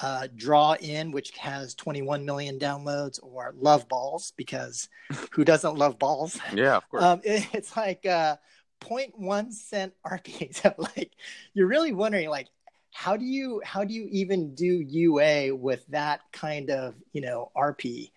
uh, 0.00 0.26
draw 0.34 0.74
in 0.80 1.12
which 1.12 1.30
has 1.38 1.74
21 1.76 2.24
million 2.24 2.58
downloads 2.58 3.20
or 3.22 3.54
love 3.56 3.88
balls 3.88 4.32
because 4.36 4.88
who 5.30 5.44
doesn't 5.44 5.76
love 5.76 5.98
balls 5.98 6.40
Yeah, 6.52 6.76
of 6.76 6.88
course. 6.88 7.04
um, 7.04 7.20
it, 7.22 7.46
it's 7.54 7.76
like 7.76 8.04
uh, 8.04 8.36
0.1 8.80 9.52
cent 9.52 9.92
RP. 10.06 10.54
So 10.62 10.74
like 10.78 11.12
you're 11.54 11.68
really 11.68 11.92
wondering 11.92 12.28
like 12.28 12.48
how 12.92 13.16
do 13.16 13.24
you 13.24 13.60
how 13.64 13.84
do 13.84 13.92
you 13.92 14.08
even 14.10 14.54
do 14.54 14.66
UA 14.66 15.54
with 15.54 15.86
that 15.88 16.20
kind 16.32 16.70
of 16.70 16.94
you 17.12 17.20
know 17.20 17.50
RP? 17.56 18.10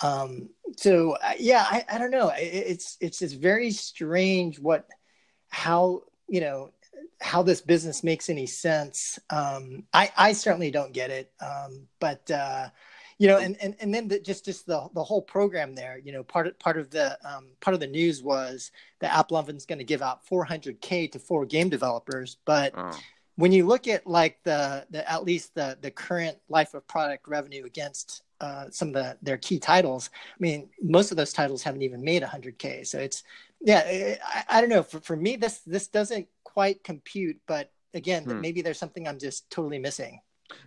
Um, 0.00 0.50
so 0.76 1.12
uh, 1.12 1.32
yeah, 1.38 1.64
I, 1.68 1.84
I 1.90 1.98
don't 1.98 2.10
know. 2.10 2.28
It, 2.30 2.42
it's 2.42 2.96
it's 3.00 3.18
just 3.18 3.36
very 3.36 3.70
strange 3.70 4.58
what 4.58 4.86
how 5.48 6.02
you 6.28 6.40
know 6.40 6.70
how 7.20 7.42
this 7.42 7.60
business 7.60 8.04
makes 8.04 8.28
any 8.28 8.46
sense. 8.46 9.18
Um, 9.30 9.84
I 9.92 10.12
I 10.16 10.32
certainly 10.32 10.70
don't 10.70 10.92
get 10.92 11.10
it. 11.10 11.32
Um, 11.40 11.86
but 11.98 12.30
uh, 12.30 12.68
you 13.18 13.28
know, 13.28 13.38
and 13.38 13.56
and 13.60 13.74
and 13.80 13.94
then 13.94 14.08
the, 14.08 14.20
just 14.20 14.44
just 14.44 14.66
the 14.66 14.88
the 14.94 15.02
whole 15.02 15.22
program 15.22 15.74
there. 15.74 15.98
You 15.98 16.12
know, 16.12 16.22
part 16.22 16.46
of 16.46 16.58
part 16.58 16.76
of 16.76 16.90
the 16.90 17.18
um, 17.26 17.48
part 17.60 17.74
of 17.74 17.80
the 17.80 17.86
news 17.86 18.22
was 18.22 18.70
that 19.00 19.12
AppLovin's 19.12 19.66
going 19.66 19.78
to 19.78 19.84
give 19.84 20.02
out 20.02 20.26
400k 20.26 21.12
to 21.12 21.18
four 21.18 21.46
game 21.46 21.68
developers, 21.68 22.36
but 22.44 22.74
oh. 22.76 22.98
When 23.36 23.52
you 23.52 23.66
look 23.66 23.86
at 23.88 24.06
like 24.06 24.38
the 24.44 24.86
the 24.90 25.08
at 25.10 25.24
least 25.24 25.54
the 25.54 25.78
the 25.80 25.90
current 25.90 26.38
life 26.48 26.74
of 26.74 26.86
product 26.88 27.28
revenue 27.28 27.64
against 27.64 28.22
uh, 28.40 28.66
some 28.70 28.88
of 28.88 28.94
the 28.94 29.16
their 29.22 29.36
key 29.38 29.58
titles, 29.58 30.10
I 30.14 30.36
mean, 30.40 30.68
most 30.82 31.10
of 31.10 31.16
those 31.16 31.32
titles 31.32 31.62
haven't 31.62 31.82
even 31.82 32.02
made 32.02 32.22
100k. 32.22 32.86
So 32.86 32.98
it's 32.98 33.22
yeah, 33.60 34.16
I, 34.24 34.44
I 34.48 34.60
don't 34.60 34.70
know. 34.70 34.82
For 34.82 35.00
for 35.00 35.16
me, 35.16 35.36
this 35.36 35.58
this 35.60 35.86
doesn't 35.88 36.26
quite 36.44 36.82
compute, 36.84 37.38
but 37.46 37.70
again, 37.94 38.24
Hmm. 38.24 38.40
maybe 38.40 38.62
there's 38.62 38.78
something 38.78 39.06
I'm 39.08 39.18
just 39.18 39.48
totally 39.50 39.78
missing. 39.78 40.20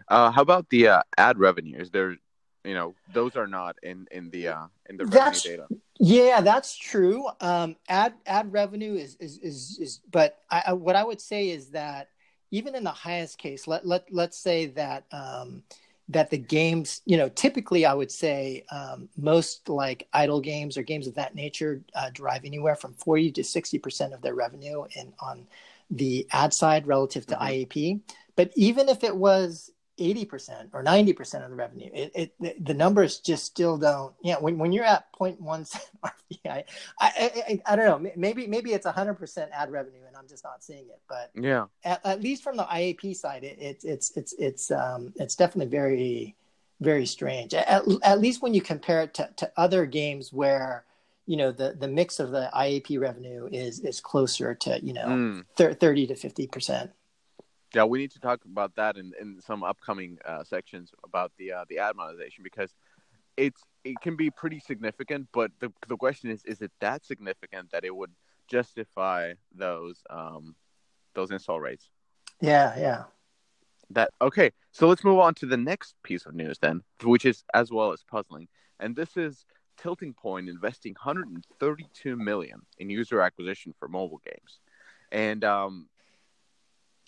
Uh, 0.08 0.32
how 0.32 0.42
about 0.42 0.70
the 0.70 0.88
uh, 0.88 1.02
ad 1.18 1.38
revenue? 1.40 1.80
Is 1.80 1.90
there, 1.92 2.18
you 2.66 2.74
know, 2.74 2.96
those 3.14 3.36
are 3.36 3.48
not 3.48 3.78
in 3.84 4.08
in 4.12 4.30
the 4.30 4.50
uh, 4.50 4.66
in 4.90 4.98
the 4.98 5.06
That's- 5.06 5.46
revenue 5.46 5.66
data. 5.68 5.82
Yeah, 6.02 6.42
that's 6.42 6.78
true. 6.78 7.28
Um, 7.42 7.76
ad 7.88 8.14
ad 8.26 8.52
revenue 8.54 8.94
is 8.96 9.16
is 9.20 9.38
is, 9.40 9.78
is 9.82 10.02
but 10.10 10.38
I, 10.50 10.64
I, 10.68 10.74
what 10.74 10.96
I 10.96 11.04
would 11.04 11.20
say 11.22 11.50
is 11.50 11.72
that 11.72 12.08
even 12.51 12.75
in 12.75 12.84
the 12.84 12.91
highest 12.91 13.38
case, 13.38 13.68
let 13.68 13.86
let 13.86 14.06
let's 14.12 14.38
say 14.38 14.68
that 14.68 15.06
um, 15.12 15.63
that 16.10 16.29
the 16.29 16.38
games, 16.38 17.01
you 17.06 17.18
know, 17.18 17.29
typically 17.29 17.86
I 17.86 17.94
would 17.94 18.12
say 18.12 18.65
um, 18.72 19.10
most 19.18 19.70
like 19.70 20.08
idle 20.13 20.41
games 20.41 20.77
or 20.77 20.82
games 20.84 21.08
of 21.08 21.15
that 21.15 21.36
nature 21.36 21.82
uh, 21.96 22.10
derive 22.12 22.46
anywhere 22.46 22.75
from 22.75 22.94
forty 22.94 23.32
to 23.32 23.44
sixty 23.44 23.77
percent 23.77 24.13
of 24.13 24.22
their 24.22 24.36
revenue 24.36 24.86
in 24.96 25.13
on 25.20 25.48
the 25.91 26.27
ad 26.32 26.53
side 26.53 26.88
relative 26.88 27.25
to 27.27 27.36
Mhm. 27.36 27.41
IAP. 27.41 28.01
But 28.36 28.51
even 28.56 28.89
if 28.89 29.03
it 29.03 29.15
was 29.15 29.72
80% 30.00 30.70
or 30.74 30.84
90% 30.84 31.44
of 31.44 31.50
the 31.50 31.56
revenue, 31.56 31.89
it, 31.94 32.12
it 32.41 32.65
the- 32.65 32.74
numbers 32.74 33.20
just 33.20 33.46
still 33.46 33.77
don't. 33.77 34.13
Yeah, 34.24 34.38
when, 34.39 34.58
when 34.58 34.72
you're 34.72 34.86
at 34.86 35.12
0.1 35.13 35.68
cent 35.68 35.84
RPI, 36.03 36.46
I, 36.46 36.63
I, 37.00 37.32
I, 37.48 37.62
I 37.65 37.75
don't 37.75 38.03
know. 38.03 38.12
Maybe 38.15 38.48
maybe 38.48 38.74
it's 38.74 38.88
100% 38.88 39.50
ad 39.51 39.72
revenue 39.72 40.01
and 40.08 40.15
I'm 40.18 40.27
just 40.27 40.44
not 40.44 40.63
seeing 40.63 40.86
it. 40.89 41.01
But 41.08 41.32
Yeah. 41.36 41.65
at, 41.84 42.06
at 42.06 42.22
least 42.22 42.44
from 42.44 42.58
the 42.58 42.63
IAP 42.63 43.15
side, 43.15 43.44
it, 43.44 43.58
it, 43.60 43.82
it's 43.84 44.15
it's 44.18 44.34
it's 44.39 44.72
um 44.72 45.13
it's 45.18 45.36
definitely 45.36 45.70
very 45.72 46.36
very 46.82 47.06
strange. 47.06 47.53
At, 47.53 47.84
at 48.03 48.20
least 48.22 48.41
when 48.41 48.53
you 48.53 48.62
compare 48.62 49.01
it 49.01 49.13
to, 49.15 49.29
to 49.38 49.51
other 49.58 49.86
games 49.86 50.32
where 50.32 50.86
you 51.25 51.36
know 51.38 51.51
the 51.51 51.75
the 51.77 51.88
mix 51.88 52.20
of 52.20 52.32
the 52.32 52.50
IAP 52.56 53.00
revenue 53.00 53.50
is 53.51 53.82
is 53.82 54.00
closer 54.00 54.56
to 54.56 54.79
you 54.84 54.94
know 54.94 55.06
Mm. 55.08 55.46
thirty 55.79 56.08
to 56.08 56.15
fifty 56.15 56.48
percent. 56.48 56.91
Yeah, 57.74 57.84
we 57.84 58.00
need 58.00 58.12
to 58.12 58.20
talk 58.20 58.44
about 58.46 58.76
that 58.76 58.98
in, 58.98 59.14
in 59.20 59.40
some 59.42 59.64
upcoming 59.64 60.18
uh, 60.26 60.44
sections 60.44 60.92
about 61.04 61.32
the 61.38 61.52
uh, 61.52 61.66
the 61.70 61.80
ad 61.80 61.96
monetization 61.96 62.44
because 62.44 62.74
it's 63.38 63.62
it 63.84 63.96
can 64.02 64.16
be 64.16 64.30
pretty 64.30 64.60
significant. 64.60 65.28
But 65.32 65.52
the 65.60 65.72
the 65.88 65.98
question 65.98 66.32
is, 66.32 66.44
is 66.46 66.62
it 66.62 66.72
that 66.80 67.06
significant 67.06 67.72
that 67.72 67.86
it 67.86 67.96
would 67.96 68.12
justify 68.48 69.34
those 69.56 70.02
um, 70.10 70.56
those 71.14 71.32
install 71.32 71.60
rates? 71.60 71.90
Yeah, 72.42 72.78
yeah. 72.78 73.04
That 73.92 74.12
okay. 74.22 74.52
So 74.72 74.88
let's 74.88 75.04
move 75.04 75.20
on 75.20 75.34
to 75.36 75.46
the 75.46 75.58
next 75.58 75.96
piece 76.04 76.26
of 76.26 76.34
news 76.34 76.58
then, 76.60 76.84
which 77.04 77.26
is 77.26 77.44
as 77.54 77.72
well 77.72 77.92
as 77.92 78.04
puzzling, 78.04 78.48
and 78.80 78.96
this 78.96 79.16
is 79.16 79.46
Tilting 79.78 80.14
Point 80.14 80.50
investing 80.50 80.94
132 80.94 82.16
million 82.16 82.62
in 82.78 82.90
user 82.90 83.22
acquisition 83.22 83.74
for 83.80 83.88
mobile 83.88 84.22
games, 84.26 84.60
and 85.12 85.44
um, 85.44 85.88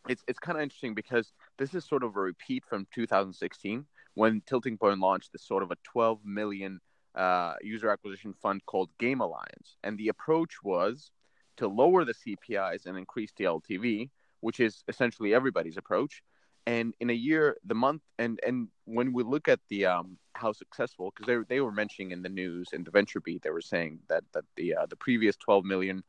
it's 0.08 0.24
it's 0.27 0.39
kind 0.39 0.58
of 0.58 0.63
interesting 0.63 0.93
because 0.93 1.31
this 1.58 1.74
is 1.74 1.86
sort 1.86 2.03
of 2.03 2.15
a 2.15 2.20
repeat 2.20 2.63
from 2.65 2.88
2016 2.93 3.86
when 4.15 4.41
Tilting 4.46 4.77
Point 4.77 5.00
launched 5.00 5.31
this 5.31 5.46
sort 5.46 5.63
of 5.63 5.72
a 5.72 5.77
12 5.84 6.20
million 6.25 6.79
uh, 7.15 7.53
user 7.62 7.89
acquisition 7.89 8.34
fund 8.34 8.65
called 8.65 8.89
Game 9.00 9.22
Alliance, 9.22 9.77
and 9.84 9.98
the 9.98 10.10
approach 10.10 10.55
was 10.63 11.12
to 11.58 11.67
lower 11.67 12.05
the 12.05 12.13
CPIs 12.13 12.86
and 12.86 12.98
increase 12.98 13.31
the 13.38 13.46
LTV, 13.46 14.10
which 14.39 14.60
is 14.60 14.84
essentially 14.88 15.34
everybody's 15.34 15.77
approach. 15.77 16.24
And 16.67 16.93
in 17.00 17.10
a 17.10 17.13
year, 17.13 17.58
the 17.65 17.75
month, 17.75 18.03
and 18.20 18.39
and 18.46 18.67
when 18.86 19.13
we 19.13 19.24
look 19.24 19.48
at 19.48 19.60
the 19.70 19.88
um, 19.88 20.17
how 20.34 20.51
successful, 20.51 21.12
because 21.12 21.27
they 21.27 21.55
they 21.55 21.62
were 21.62 21.72
mentioning 21.72 22.12
in 22.12 22.22
the 22.22 22.29
news 22.29 22.70
in 22.72 22.84
the 22.84 22.91
VentureBeat, 22.91 23.41
they 23.41 23.50
were 23.50 23.62
saying 23.62 24.00
that 24.10 24.24
that 24.34 24.46
the 24.55 24.75
uh, 24.75 24.86
the 24.86 24.96
previous 24.96 25.36
12 25.38 25.65
million 25.65 26.03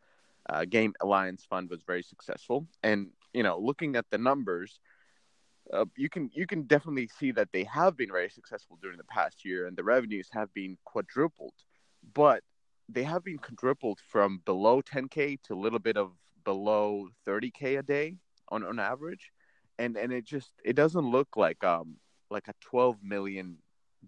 uh, 0.50 0.64
Game 0.66 0.92
Alliance 1.00 1.46
fund 1.49 1.70
was 1.70 1.82
very 1.82 2.02
successful, 2.02 2.66
and 2.82 3.08
you 3.32 3.42
know, 3.42 3.58
looking 3.58 3.96
at 3.96 4.06
the 4.10 4.18
numbers, 4.18 4.80
uh, 5.72 5.84
you 5.96 6.08
can 6.08 6.30
you 6.34 6.46
can 6.46 6.62
definitely 6.62 7.08
see 7.18 7.30
that 7.32 7.48
they 7.52 7.64
have 7.64 7.96
been 7.96 8.10
very 8.10 8.28
successful 8.28 8.78
during 8.82 8.98
the 8.98 9.04
past 9.04 9.44
year, 9.44 9.66
and 9.66 9.76
the 9.76 9.84
revenues 9.84 10.28
have 10.32 10.52
been 10.54 10.76
quadrupled, 10.84 11.54
but 12.14 12.42
they 12.88 13.04
have 13.04 13.24
been 13.24 13.38
quadrupled 13.38 14.00
from 14.00 14.42
below 14.44 14.82
10k 14.82 15.40
to 15.42 15.54
a 15.54 15.60
little 15.60 15.78
bit 15.78 15.96
of 15.96 16.12
below 16.44 17.08
30k 17.26 17.78
a 17.78 17.82
day 17.82 18.16
on 18.48 18.64
on 18.64 18.78
average, 18.78 19.32
and 19.78 19.96
and 19.96 20.12
it 20.12 20.24
just 20.24 20.52
it 20.64 20.74
doesn't 20.74 21.10
look 21.10 21.36
like 21.36 21.62
um 21.64 21.96
like 22.30 22.48
a 22.48 22.54
12 22.60 22.96
million 23.02 23.58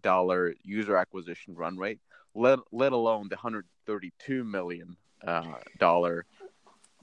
dollar 0.02 0.54
user 0.62 0.96
acquisition 0.96 1.54
run 1.54 1.76
rate, 1.76 2.00
let 2.34 2.58
let 2.72 2.92
alone 2.92 3.28
the 3.28 3.36
132 3.36 4.44
million 4.44 4.96
uh, 5.26 5.54
dollar 5.78 6.26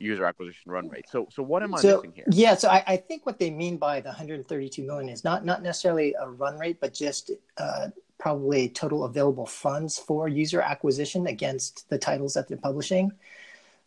user 0.02 0.26
acquisition 0.26 0.72
run 0.72 0.90
rate. 0.90 1.08
So 1.10 1.28
so 1.32 1.44
what 1.44 1.64
am 1.64 1.74
I 1.76 1.82
so 1.82 1.88
missing 1.94 2.14
here? 2.14 2.34
yeah, 2.34 2.56
so 2.56 2.70
I, 2.70 2.84
I 2.88 2.98
think 2.98 3.26
what 3.26 3.40
they 3.40 3.50
mean 3.50 3.78
by 3.78 4.00
the 4.02 4.10
132 4.10 4.84
million 4.84 5.10
is 5.10 5.24
not 5.24 5.46
not 5.46 5.64
necessarily 5.64 6.16
a 6.20 6.30
run 6.30 6.58
rate, 6.58 6.80
but 6.80 6.94
just 6.94 7.32
uh, 7.58 7.88
probably 8.20 8.70
total 8.70 9.06
available 9.06 9.46
funds 9.48 9.98
for 9.98 10.28
user 10.28 10.62
acquisition 10.62 11.28
against 11.28 11.90
the 11.90 11.98
titles 11.98 12.34
that 12.36 12.48
they're 12.48 12.58
publishing. 12.58 13.12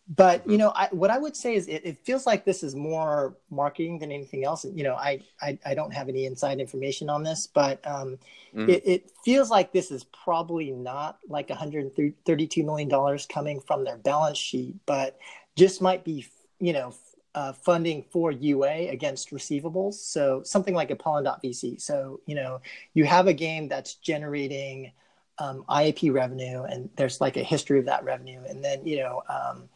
But 0.09 0.47
you 0.49 0.59
know, 0.59 0.73
I, 0.77 0.89
what 0.93 1.11
I 1.11 1.19
would 1.19 1.37
say 1.37 1.55
is 1.55 1.69
it, 1.69 1.83
it 1.85 1.99
feels 2.05 2.27
like 2.27 2.45
this 2.45 2.63
is 2.63 2.75
more 2.77 3.37
marketing 3.51 3.99
than 4.01 4.13
anything 4.13 4.45
else. 4.45 4.65
You 4.67 4.85
know, 4.85 4.95
I 4.97 5.23
I, 5.43 5.59
I 5.67 5.75
don't 5.75 5.93
have 5.95 6.09
any 6.11 6.27
inside 6.27 6.61
information 6.61 7.09
on 7.11 7.23
this, 7.23 7.47
but 7.47 7.87
um, 7.87 8.19
Mhm. 8.53 8.69
it, 8.69 8.83
it 8.87 9.11
feels 9.25 9.51
like 9.51 9.73
this 9.73 9.91
is 9.91 10.05
probably 10.05 10.73
not 10.73 11.19
like 11.29 11.49
132 11.51 12.65
million 12.65 12.89
dollars 12.89 13.27
coming 13.27 13.61
from 13.61 13.85
their 13.85 13.97
balance 13.99 14.39
sheet, 14.39 14.75
but 14.87 15.19
just 15.57 15.81
might 15.83 16.05
be 16.05 16.27
you 16.61 16.73
know 16.73 16.95
uh, 17.35 17.53
funding 17.53 18.05
for 18.11 18.31
UA 18.31 18.89
against 18.91 19.31
receivables. 19.33 19.95
So 19.95 20.43
something 20.45 20.73
like 20.75 20.91
a 20.93 20.97
Pollen.vc. 20.97 21.81
So 21.81 22.21
you 22.27 22.35
know, 22.37 22.61
you 22.95 23.05
have 23.05 23.27
a 23.27 23.33
game 23.33 23.69
that's 23.69 23.95
generating 23.95 24.93
um, 25.39 25.65
IAP 25.69 26.13
revenue, 26.13 26.63
and 26.63 26.89
there's 26.97 27.21
like 27.21 27.37
a 27.37 27.43
history 27.43 27.81
of 27.81 27.87
that 27.87 28.05
revenue, 28.05 28.41
and 28.49 28.65
then 28.65 28.87
you 28.87 28.99
know, 28.99 29.23
um, 29.29 29.69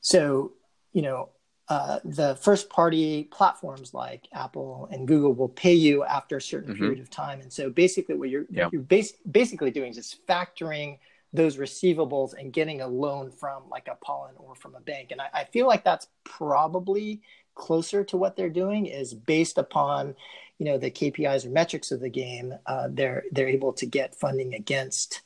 so 0.00 0.52
you 0.94 1.02
know, 1.02 1.28
uh, 1.68 1.98
the 2.04 2.34
first 2.36 2.70
party 2.70 3.24
platforms 3.24 3.92
like 3.92 4.26
Apple 4.32 4.88
and 4.90 5.06
Google 5.06 5.34
will 5.34 5.50
pay 5.50 5.74
you 5.74 6.02
after 6.04 6.38
a 6.38 6.40
certain 6.40 6.72
Mhm. 6.74 6.78
period 6.78 7.00
of 7.00 7.10
time, 7.10 7.40
and 7.42 7.52
so 7.52 7.68
basically, 7.68 8.14
what 8.14 8.30
you're 8.30 8.46
Yeah. 8.50 8.70
you're 8.72 8.80
bas- 8.80 9.12
basically 9.30 9.70
doing 9.70 9.90
is 9.90 9.96
just 9.96 10.26
factoring 10.26 10.98
those 11.32 11.56
receivables 11.56 12.34
and 12.38 12.52
getting 12.52 12.80
a 12.80 12.86
loan 12.86 13.30
from 13.30 13.64
like 13.70 13.88
a 13.88 13.96
Pollen 14.04 14.34
or 14.38 14.54
from 14.54 14.74
a 14.74 14.80
bank, 14.80 15.10
and 15.10 15.20
I, 15.20 15.28
I 15.32 15.44
feel 15.44 15.66
like 15.66 15.84
that's 15.84 16.08
probably 16.24 17.22
closer 17.54 18.04
to 18.04 18.16
what 18.16 18.36
they're 18.36 18.50
doing 18.50 18.86
is 18.86 19.14
based 19.14 19.58
upon 19.58 20.14
you 20.58 20.66
know 20.66 20.78
the 20.78 20.90
KPIs 20.90 21.44
or 21.44 21.50
metrics 21.50 21.90
of 21.90 22.00
the 22.00 22.08
game, 22.08 22.54
uh, 22.66 22.88
they're 22.90 23.24
they're 23.32 23.48
able 23.48 23.72
to 23.74 23.86
get 23.86 24.14
funding 24.14 24.54
against 24.54 25.22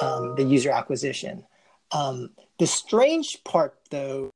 um, 0.00 0.34
the 0.36 0.44
user 0.44 0.70
acquisition. 0.70 1.44
Um, 1.92 2.30
the 2.58 2.66
strange 2.66 3.42
part, 3.44 3.78
though, 3.90 4.30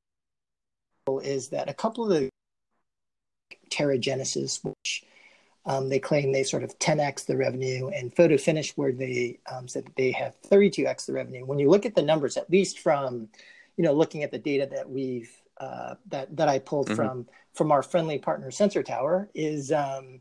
is 1.23 1.49
that 1.49 1.69
a 1.69 1.73
couple 1.73 2.03
of 2.03 2.09
the 2.09 2.29
Terra 3.69 3.97
Genesis, 3.97 4.63
which 4.63 5.03
um, 5.65 5.89
they 5.89 5.99
claim 5.99 6.31
they 6.31 6.43
sort 6.43 6.63
of 6.63 6.77
10x 6.79 7.25
the 7.25 7.37
revenue, 7.37 7.89
and 7.89 8.15
Photo 8.15 8.37
Finish, 8.37 8.77
where 8.77 8.91
they 8.91 9.39
um, 9.51 9.67
said 9.67 9.85
that 9.85 9.95
they 9.95 10.11
have 10.11 10.39
32x 10.41 11.05
the 11.07 11.13
revenue. 11.13 11.45
When 11.45 11.59
you 11.59 11.69
look 11.69 11.85
at 11.85 11.95
the 11.95 12.01
numbers, 12.03 12.37
at 12.37 12.49
least 12.49 12.79
from 12.79 13.29
you 13.77 13.83
know 13.83 13.93
looking 13.93 14.23
at 14.23 14.31
the 14.31 14.39
data 14.39 14.67
that 14.71 14.89
we've 14.89 15.31
uh, 15.57 15.95
that 16.07 16.35
that 16.35 16.47
I 16.47 16.59
pulled 16.59 16.89
Mhm. 16.89 16.95
from 16.95 17.27
from 17.53 17.71
our 17.71 17.81
friendly 17.81 18.19
partner 18.19 18.51
Sensor 18.51 18.83
Tower, 18.83 19.29
is 19.33 19.71
um, 19.71 20.19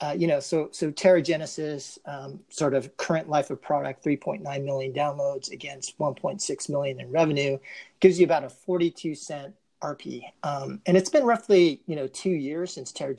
uh, 0.00 0.14
you 0.16 0.28
know, 0.28 0.38
so 0.40 0.68
so 0.70 0.90
Terra 0.92 1.20
Genesis, 1.20 1.98
um, 2.06 2.40
sort 2.48 2.72
of 2.72 2.96
current 2.96 3.28
life 3.28 3.50
of 3.50 3.60
product, 3.60 4.04
3.9 4.04 4.64
million 4.64 4.92
downloads 4.92 5.50
against 5.50 5.98
1.6 5.98 6.68
million 6.68 7.00
in 7.00 7.10
revenue, 7.10 7.58
gives 8.00 8.18
you 8.18 8.24
about 8.24 8.44
a 8.44 8.48
42 8.48 9.14
cent 9.16 9.54
RP, 9.82 10.22
um, 10.44 10.80
and 10.86 10.96
it's 10.96 11.10
been 11.10 11.24
roughly 11.24 11.82
you 11.86 11.96
know 11.96 12.06
two 12.06 12.30
years 12.30 12.72
since 12.72 12.92
Terra 12.92 13.14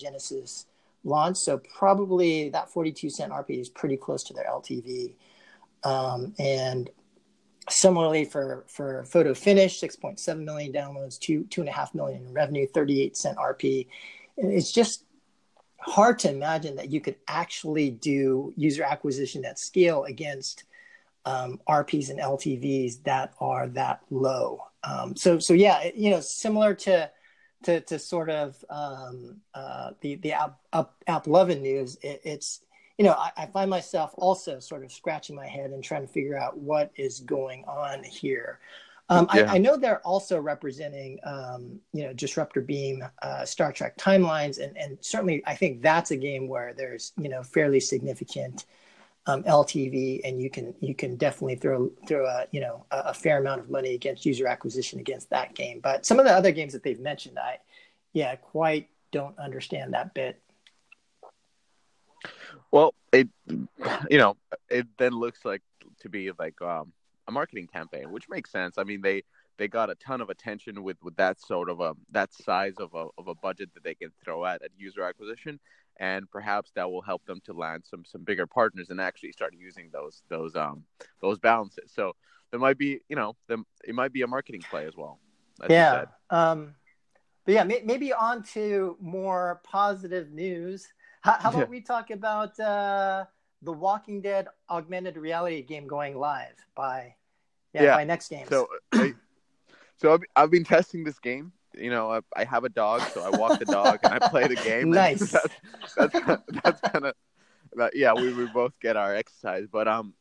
Launched, 1.03 1.41
so 1.41 1.57
probably 1.77 2.49
that 2.49 2.69
42 2.69 3.09
cent 3.09 3.31
RP 3.31 3.59
is 3.59 3.69
pretty 3.69 3.97
close 3.97 4.23
to 4.23 4.33
their 4.33 4.45
LTV, 4.45 5.13
um, 5.83 6.33
and 6.39 6.89
similarly 7.69 8.25
for 8.25 8.65
for 8.67 9.05
Photo 9.05 9.33
Finish, 9.33 9.79
6.7 9.79 10.43
million 10.43 10.73
downloads, 10.73 11.17
two 11.17 11.45
two 11.45 11.61
and 11.61 11.69
a 11.69 11.73
half 11.73 11.95
million 11.95 12.25
in 12.25 12.33
revenue, 12.33 12.67
38 12.67 13.15
cent 13.15 13.37
RP, 13.37 13.87
it's 14.37 14.71
just 14.71 15.05
hard 15.79 16.19
to 16.19 16.29
imagine 16.31 16.75
that 16.75 16.91
you 16.91 17.01
could 17.01 17.15
actually 17.27 17.89
do 17.89 18.53
user 18.55 18.83
acquisition 18.83 19.45
at 19.45 19.59
scale 19.59 20.03
against 20.05 20.65
um, 21.25 21.59
RPs 21.67 22.09
and 22.09 22.19
LTVs 22.19 23.03
that 23.03 23.33
are 23.39 23.67
that 23.69 24.01
low. 24.09 24.61
Um, 24.83 25.15
so, 25.15 25.39
so 25.39 25.53
yeah, 25.53 25.89
you 25.95 26.09
know, 26.09 26.19
similar 26.19 26.73
to 26.73 27.09
to, 27.63 27.81
to 27.81 27.99
sort 27.99 28.29
of 28.29 28.63
um, 28.69 29.37
uh, 29.53 29.91
the 30.01 30.15
the 30.15 30.33
app, 30.33 30.59
app, 30.73 30.93
AppLovin 31.07 31.61
news, 31.61 31.97
it, 32.01 32.21
it's 32.23 32.61
you 32.97 33.05
know 33.05 33.13
I, 33.13 33.31
I 33.37 33.45
find 33.47 33.69
myself 33.69 34.13
also 34.17 34.59
sort 34.59 34.83
of 34.83 34.91
scratching 34.91 35.35
my 35.35 35.47
head 35.47 35.71
and 35.71 35.83
trying 35.83 36.01
to 36.05 36.11
figure 36.11 36.37
out 36.37 36.57
what 36.57 36.91
is 36.95 37.19
going 37.21 37.65
on 37.65 38.03
here. 38.03 38.59
Um, 39.09 39.27
Yeah. 39.33 39.51
I, 39.51 39.55
I 39.55 39.57
know 39.57 39.75
they're 39.75 40.05
also 40.05 40.39
representing, 40.39 41.19
um, 41.23 41.79
you 41.93 42.03
know, 42.03 42.13
Disruptor 42.13 42.61
Beam, 42.61 43.03
uh, 43.23 43.43
Star 43.43 43.71
Trek 43.73 43.97
timelines, 43.97 44.63
and 44.63 44.77
and 44.77 44.97
certainly 45.01 45.41
I 45.47 45.55
think 45.55 45.81
that's 45.81 46.11
a 46.11 46.17
game 46.17 46.47
where 46.47 46.73
there's 46.73 47.13
you 47.17 47.29
know 47.29 47.43
fairly 47.43 47.79
significant 47.79 48.65
um, 49.29 49.43
LTV, 49.43 50.21
and 50.23 50.41
you 50.41 50.49
can 50.49 50.73
you 50.79 50.95
can 50.95 51.15
definitely 51.15 51.55
throw 51.55 51.91
throw 52.07 52.25
a 52.25 52.45
you 52.51 52.61
know 52.61 52.85
a, 52.91 52.97
a 53.05 53.13
fair 53.13 53.37
amount 53.37 53.61
of 53.61 53.69
money 53.69 53.93
against 53.93 54.25
user 54.25 54.47
acquisition 54.47 54.99
against 54.99 55.29
that 55.29 55.53
game. 55.53 55.79
But 55.81 56.05
some 56.05 56.19
of 56.19 56.25
the 56.25 56.31
other 56.31 56.51
games 56.51 56.73
that 56.73 56.83
they've 56.83 56.99
mentioned, 56.99 57.37
I 57.37 57.59
yeah 58.13 58.35
quite 58.35 58.89
don't 59.11 59.37
understand 59.37 59.93
that 59.93 60.13
bit. 60.13 60.41
Well, 62.71 62.93
it 63.11 63.29
you 63.47 64.17
know 64.17 64.35
it 64.69 64.87
then 64.97 65.13
looks 65.13 65.45
like 65.45 65.61
to 66.01 66.09
be 66.09 66.31
like 66.37 66.59
um, 66.61 66.91
a 67.27 67.31
marketing 67.31 67.67
campaign, 67.67 68.11
which 68.11 68.29
makes 68.29 68.51
sense. 68.51 68.77
I 68.77 68.83
mean 68.83 69.01
they 69.01 69.23
they 69.59 69.67
got 69.67 69.89
a 69.89 69.95
ton 69.95 70.21
of 70.21 70.29
attention 70.29 70.81
with 70.81 70.97
with 71.03 71.15
that 71.17 71.39
sort 71.39 71.69
of 71.69 71.81
a 71.81 71.93
that 72.11 72.33
size 72.33 72.73
of 72.79 72.93
a 72.95 73.07
of 73.19 73.27
a 73.27 73.35
budget 73.35 73.69
that 73.75 73.83
they 73.83 73.93
can 73.93 74.09
throw 74.23 74.45
at 74.45 74.63
at 74.63 74.71
user 74.77 75.03
acquisition, 75.03 75.59
and 75.97 76.31
perhaps 76.31 76.71
that 76.75 76.89
will 76.89 77.01
help 77.01 77.23
them 77.25 77.39
to 77.45 77.53
land 77.53 77.83
some 77.85 78.03
some 78.05 78.23
bigger 78.23 78.47
partners 78.47 78.89
and 78.89 78.99
actually 78.99 79.31
start 79.33 79.53
using 79.53 79.89
those 79.91 80.23
those 80.29 80.55
um 80.55 80.83
those 81.21 81.37
balances. 81.37 81.91
So 81.93 82.15
there 82.49 82.59
might 82.59 82.77
be 82.79 83.01
you 83.09 83.15
know 83.15 83.35
them 83.47 83.65
it 83.83 83.93
might 83.93 84.13
be 84.13 84.23
a 84.23 84.27
marketing 84.27 84.61
play 84.71 84.87
as 84.87 84.95
well. 84.95 85.19
as 85.61 85.69
yeah. 85.69 86.05
Um, 86.29 86.75
but 87.45 87.53
yeah, 87.53 87.63
may, 87.63 87.81
maybe 87.83 88.13
on 88.13 88.43
to 88.53 88.95
more 89.01 89.61
positive 89.63 90.31
news. 90.31 90.87
How, 91.21 91.33
how 91.33 91.49
about 91.49 91.69
we 91.69 91.81
talk 91.81 92.11
about 92.11 92.57
uh, 92.59 93.25
the 93.61 93.73
Walking 93.73 94.21
Dead 94.21 94.47
augmented 94.69 95.17
reality 95.17 95.61
game 95.63 95.85
going 95.85 96.17
live 96.17 96.55
by 96.75 97.15
Yeah, 97.73 97.83
Yeah. 97.83 97.95
my 97.95 98.03
next 98.03 98.29
game. 98.29 98.47
So, 98.47 98.67
I, 98.93 99.15
so 99.99 100.13
I've, 100.13 100.21
I've 100.35 100.51
been 100.51 100.63
testing 100.63 101.03
this 101.03 101.19
game. 101.19 101.51
You 101.75 101.91
know, 101.91 102.11
I, 102.11 102.19
I 102.35 102.43
have 102.45 102.63
a 102.63 102.69
dog, 102.69 103.01
so 103.13 103.21
I 103.21 103.37
walk 103.37 103.59
the 103.59 103.65
dog 103.65 103.99
and 104.03 104.13
I 104.13 104.29
play 104.29 104.47
the 104.47 104.55
game. 104.63 104.89
Nice. 104.89 105.31
That's 105.95 106.19
that's 106.63 106.81
kind 106.81 107.05
of 107.05 107.13
that. 107.73 107.95
Yeah, 107.95 108.13
we, 108.13 108.33
we 108.33 108.45
both 108.47 108.79
get 108.79 108.97
our 108.97 109.15
exercise, 109.15 109.67
but 109.71 109.87
um, 109.87 110.13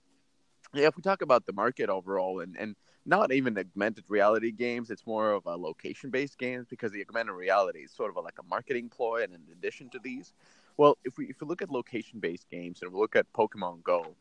yeah. 0.74 0.86
If 0.88 0.96
we 0.96 1.02
talk 1.02 1.22
about 1.22 1.46
the 1.46 1.52
market 1.52 1.88
overall, 1.88 2.40
and 2.40 2.56
and 2.58 2.76
not 3.06 3.32
even 3.32 3.56
augmented 3.56 4.04
reality 4.08 4.52
games, 4.52 4.90
it's 4.90 5.06
more 5.06 5.32
of 5.32 5.46
a 5.46 5.56
location 5.56 6.10
based 6.10 6.38
games 6.38 6.66
because 6.68 6.92
the 6.92 7.00
augmented 7.00 7.34
reality 7.34 7.80
is 7.80 7.92
sort 7.92 8.10
of 8.10 8.16
a, 8.16 8.20
like 8.20 8.38
a 8.38 8.46
marketing 8.48 8.90
ploy. 8.90 9.22
And 9.22 9.32
in 9.32 9.40
addition 9.50 9.88
to 9.90 9.98
these, 9.98 10.34
well, 10.76 10.98
if 11.04 11.16
we 11.16 11.26
if 11.26 11.40
we 11.40 11.46
look 11.46 11.62
at 11.62 11.70
location 11.70 12.20
based 12.20 12.50
games 12.50 12.82
and 12.82 12.92
we 12.92 13.00
look 13.00 13.16
at 13.16 13.32
Pokemon 13.32 13.82
Go, 13.82 14.14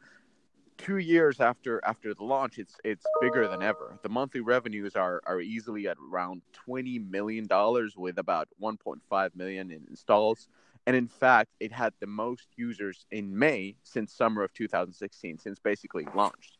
two 0.77 0.97
years 0.97 1.39
after 1.39 1.81
after 1.83 2.13
the 2.13 2.23
launch, 2.23 2.57
it's 2.57 2.75
it's 2.83 3.05
bigger 3.21 3.47
than 3.47 3.61
ever. 3.61 3.97
The 4.03 4.09
monthly 4.09 4.41
revenues 4.41 4.95
are 4.95 5.21
are 5.25 5.41
easily 5.41 5.87
at 5.87 5.97
around 6.11 6.41
twenty 6.53 6.99
million 6.99 7.47
dollars, 7.47 7.95
with 7.97 8.17
about 8.17 8.47
one 8.57 8.77
point 8.77 9.01
five 9.09 9.35
million 9.35 9.71
in 9.71 9.85
installs. 9.89 10.47
And 10.85 10.95
in 10.95 11.07
fact, 11.07 11.49
it 11.59 11.71
had 11.73 11.93
the 11.99 12.07
most 12.07 12.47
users 12.55 13.05
in 13.11 13.37
May 13.37 13.75
since 13.83 14.13
summer 14.13 14.41
of 14.41 14.53
2016, 14.53 15.37
since 15.37 15.59
basically 15.59 16.07
launched. 16.15 16.57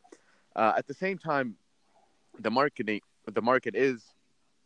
Uh, 0.54 0.74
at 0.76 0.86
the 0.86 0.92
same 0.92 1.16
time, 1.16 1.56
the 2.38 2.50
marketing 2.50 3.00
the 3.32 3.42
market 3.42 3.74
is 3.74 4.02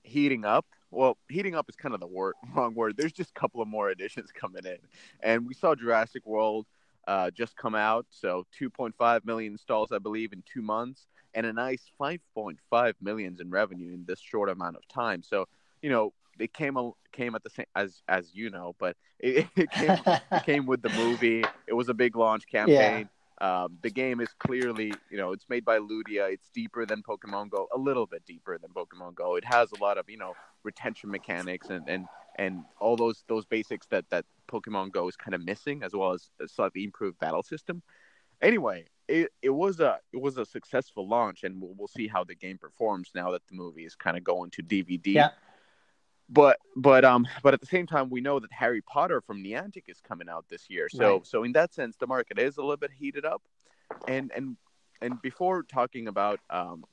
heating 0.03 0.45
up. 0.45 0.67
Well, 0.91 1.17
heating 1.29 1.55
up 1.55 1.69
is 1.69 1.77
kind 1.77 1.95
of 1.95 2.01
the 2.01 2.09
wrong 2.55 2.75
word. 2.75 2.97
There's 2.97 3.13
just 3.13 3.31
a 3.31 3.41
couple 3.41 3.63
of 3.63 3.69
more 3.69 3.91
additions 3.91 4.31
coming 4.33 4.65
in, 4.65 4.79
and 5.23 5.47
we 5.47 5.55
saw 5.55 5.75
Jurassic 5.75 6.27
World 6.27 6.67
uh, 7.07 7.31
just 7.31 7.57
come 7.57 7.75
out. 7.75 8.07
So 8.11 8.47
2.5 8.59 9.25
million 9.25 9.53
installs, 9.53 9.93
I 9.93 9.99
believe, 9.99 10.33
in 10.33 10.43
two 10.51 10.63
months, 10.63 11.07
and 11.35 11.47
a 11.47 11.53
nice 11.53 11.91
5.5 11.99 12.95
millions 13.01 13.41
in 13.41 13.51
revenue 13.51 13.93
in 13.95 14.05
this 14.07 14.21
short 14.21 14.49
amount 14.51 14.77
of 14.77 14.87
time. 14.89 15.23
So 15.23 15.47
you 15.83 15.91
know, 15.91 16.13
it 16.39 16.53
came 16.53 16.77
a- 16.77 16.93
came 17.13 17.35
at 17.35 17.43
the 17.43 17.51
same 17.51 17.67
as 17.75 18.03
as 18.09 18.35
you 18.35 18.51
know, 18.51 18.75
but 18.79 18.97
it, 19.19 19.47
it 19.57 19.73
came 19.73 19.97
it 20.33 20.43
came 20.43 20.67
with 20.67 20.83
the 20.83 20.91
movie. 20.91 21.49
It 21.67 21.75
was 21.75 21.89
a 21.89 21.95
big 21.95 22.17
launch 22.17 22.47
campaign. 22.47 23.09
Um, 23.43 23.77
the 23.83 23.91
game 23.91 24.21
is 24.21 24.29
clearly, 24.39 24.95
you 25.11 25.17
know, 25.17 25.33
it's 25.33 25.49
made 25.49 25.65
by 25.65 25.81
Ludia. 25.81 26.33
It's 26.33 26.49
deeper 26.55 26.87
than 26.87 27.03
Pokemon 27.03 27.51
Go, 27.51 27.69
a 27.75 27.79
little 27.79 28.07
bit 28.07 28.25
deeper 28.25 28.57
than 28.57 28.71
Pokemon 28.71 29.17
Go. 29.17 29.35
It 29.35 29.45
has 29.45 29.73
a 29.73 29.83
lot 29.83 29.99
of, 29.99 30.09
you 30.09 30.17
know, 30.17 30.35
retention 30.63 31.11
mechanics 31.11 31.69
and 31.69 31.89
and 31.89 32.07
and 32.37 32.63
all 32.79 32.97
those 32.97 33.25
those 33.27 33.45
basics 33.45 33.89
that 33.89 34.09
that 34.11 34.25
Pokemon 34.47 34.93
Go 34.93 35.09
is 35.09 35.17
kind 35.17 35.35
of 35.35 35.45
missing, 35.45 35.83
as 35.83 35.93
well 35.93 36.13
as 36.13 36.31
a 36.41 36.47
slightly 36.47 36.85
improved 36.85 37.19
battle 37.19 37.43
system. 37.43 37.83
Anyway, 38.41 38.87
it, 39.09 39.31
it 39.43 39.51
was 39.51 39.81
a 39.81 39.99
it 40.13 40.21
was 40.21 40.39
a 40.39 40.47
successful 40.47 41.09
launch, 41.09 41.43
and 41.43 41.61
we'll, 41.61 41.75
we'll 41.77 41.89
see 41.89 42.07
how 42.07 42.23
the 42.23 42.37
game 42.37 42.59
performs 42.59 43.11
now 43.13 43.33
that 43.33 43.43
the 43.49 43.57
movie 43.57 43.85
is 43.85 43.97
kind 43.97 44.17
of 44.17 44.23
going 44.23 44.51
to 44.51 44.63
DVD. 44.63 45.15
Yeah. 45.15 45.31
But 46.29 46.59
but 46.77 47.05
um 47.05 47.27
but 47.43 47.53
at 47.55 47.61
the 47.61 47.67
same 47.67 47.87
time, 47.87 48.09
we 48.09 48.21
know 48.21 48.39
that 48.41 48.53
Harry 48.53 48.81
Potter 48.83 49.21
from 49.21 49.43
Niantic 49.43 49.85
is 49.89 50.01
coming 50.01 50.29
out 50.29 50.47
this 50.49 50.71
year. 50.71 50.89
So 50.89 51.17
Right. 51.17 51.27
so 51.27 51.45
in 51.45 51.53
that 51.53 51.75
sense, 51.75 51.97
the 51.97 52.07
market 52.07 52.39
is 52.39 52.57
a 52.57 52.61
little 52.61 52.77
bit 52.77 52.91
heated 52.91 53.25
up. 53.25 53.43
And 54.09 54.33
and 54.35 54.57
and 55.01 55.21
before 55.21 55.63
talking 55.65 56.09
about 56.09 56.41
um, 56.49 56.85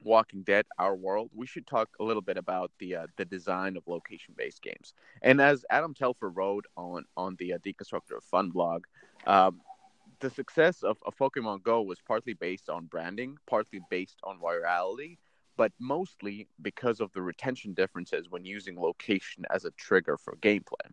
Walking 0.00 0.42
Dead, 0.42 0.64
Our 0.78 0.94
World, 0.94 1.30
we 1.34 1.46
should 1.46 1.66
talk 1.66 1.88
a 2.00 2.04
little 2.04 2.22
bit 2.22 2.36
about 2.36 2.70
the 2.78 2.96
uh, 2.96 3.06
the 3.16 3.24
design 3.24 3.76
of 3.76 3.86
location 3.86 4.34
based 4.36 4.62
games. 4.62 4.94
And 5.22 5.40
as 5.40 5.64
Adam 5.70 5.92
Telfer 5.94 6.30
wrote 6.30 6.66
on 6.76 7.04
on 7.16 7.36
the 7.38 7.54
uh, 7.54 7.58
Deconstructor 7.58 8.16
of 8.16 8.24
Fun 8.24 8.50
blog, 8.50 8.84
um, 9.26 9.60
the 10.20 10.30
success 10.30 10.82
of, 10.82 10.96
of 11.04 11.16
Pokemon 11.16 11.62
Go 11.62 11.82
was 11.82 12.00
partly 12.00 12.32
based 12.32 12.68
on 12.68 12.86
branding, 12.86 13.36
partly 13.46 13.80
based 13.90 14.18
on 14.24 14.38
virality, 14.38 15.18
but 15.62 15.70
mostly 15.78 16.48
because 16.60 16.98
of 16.98 17.12
the 17.12 17.22
retention 17.22 17.72
differences 17.72 18.28
when 18.28 18.44
using 18.44 18.76
location 18.76 19.44
as 19.48 19.64
a 19.64 19.70
trigger 19.86 20.16
for 20.18 20.34
gameplay. 20.42 20.86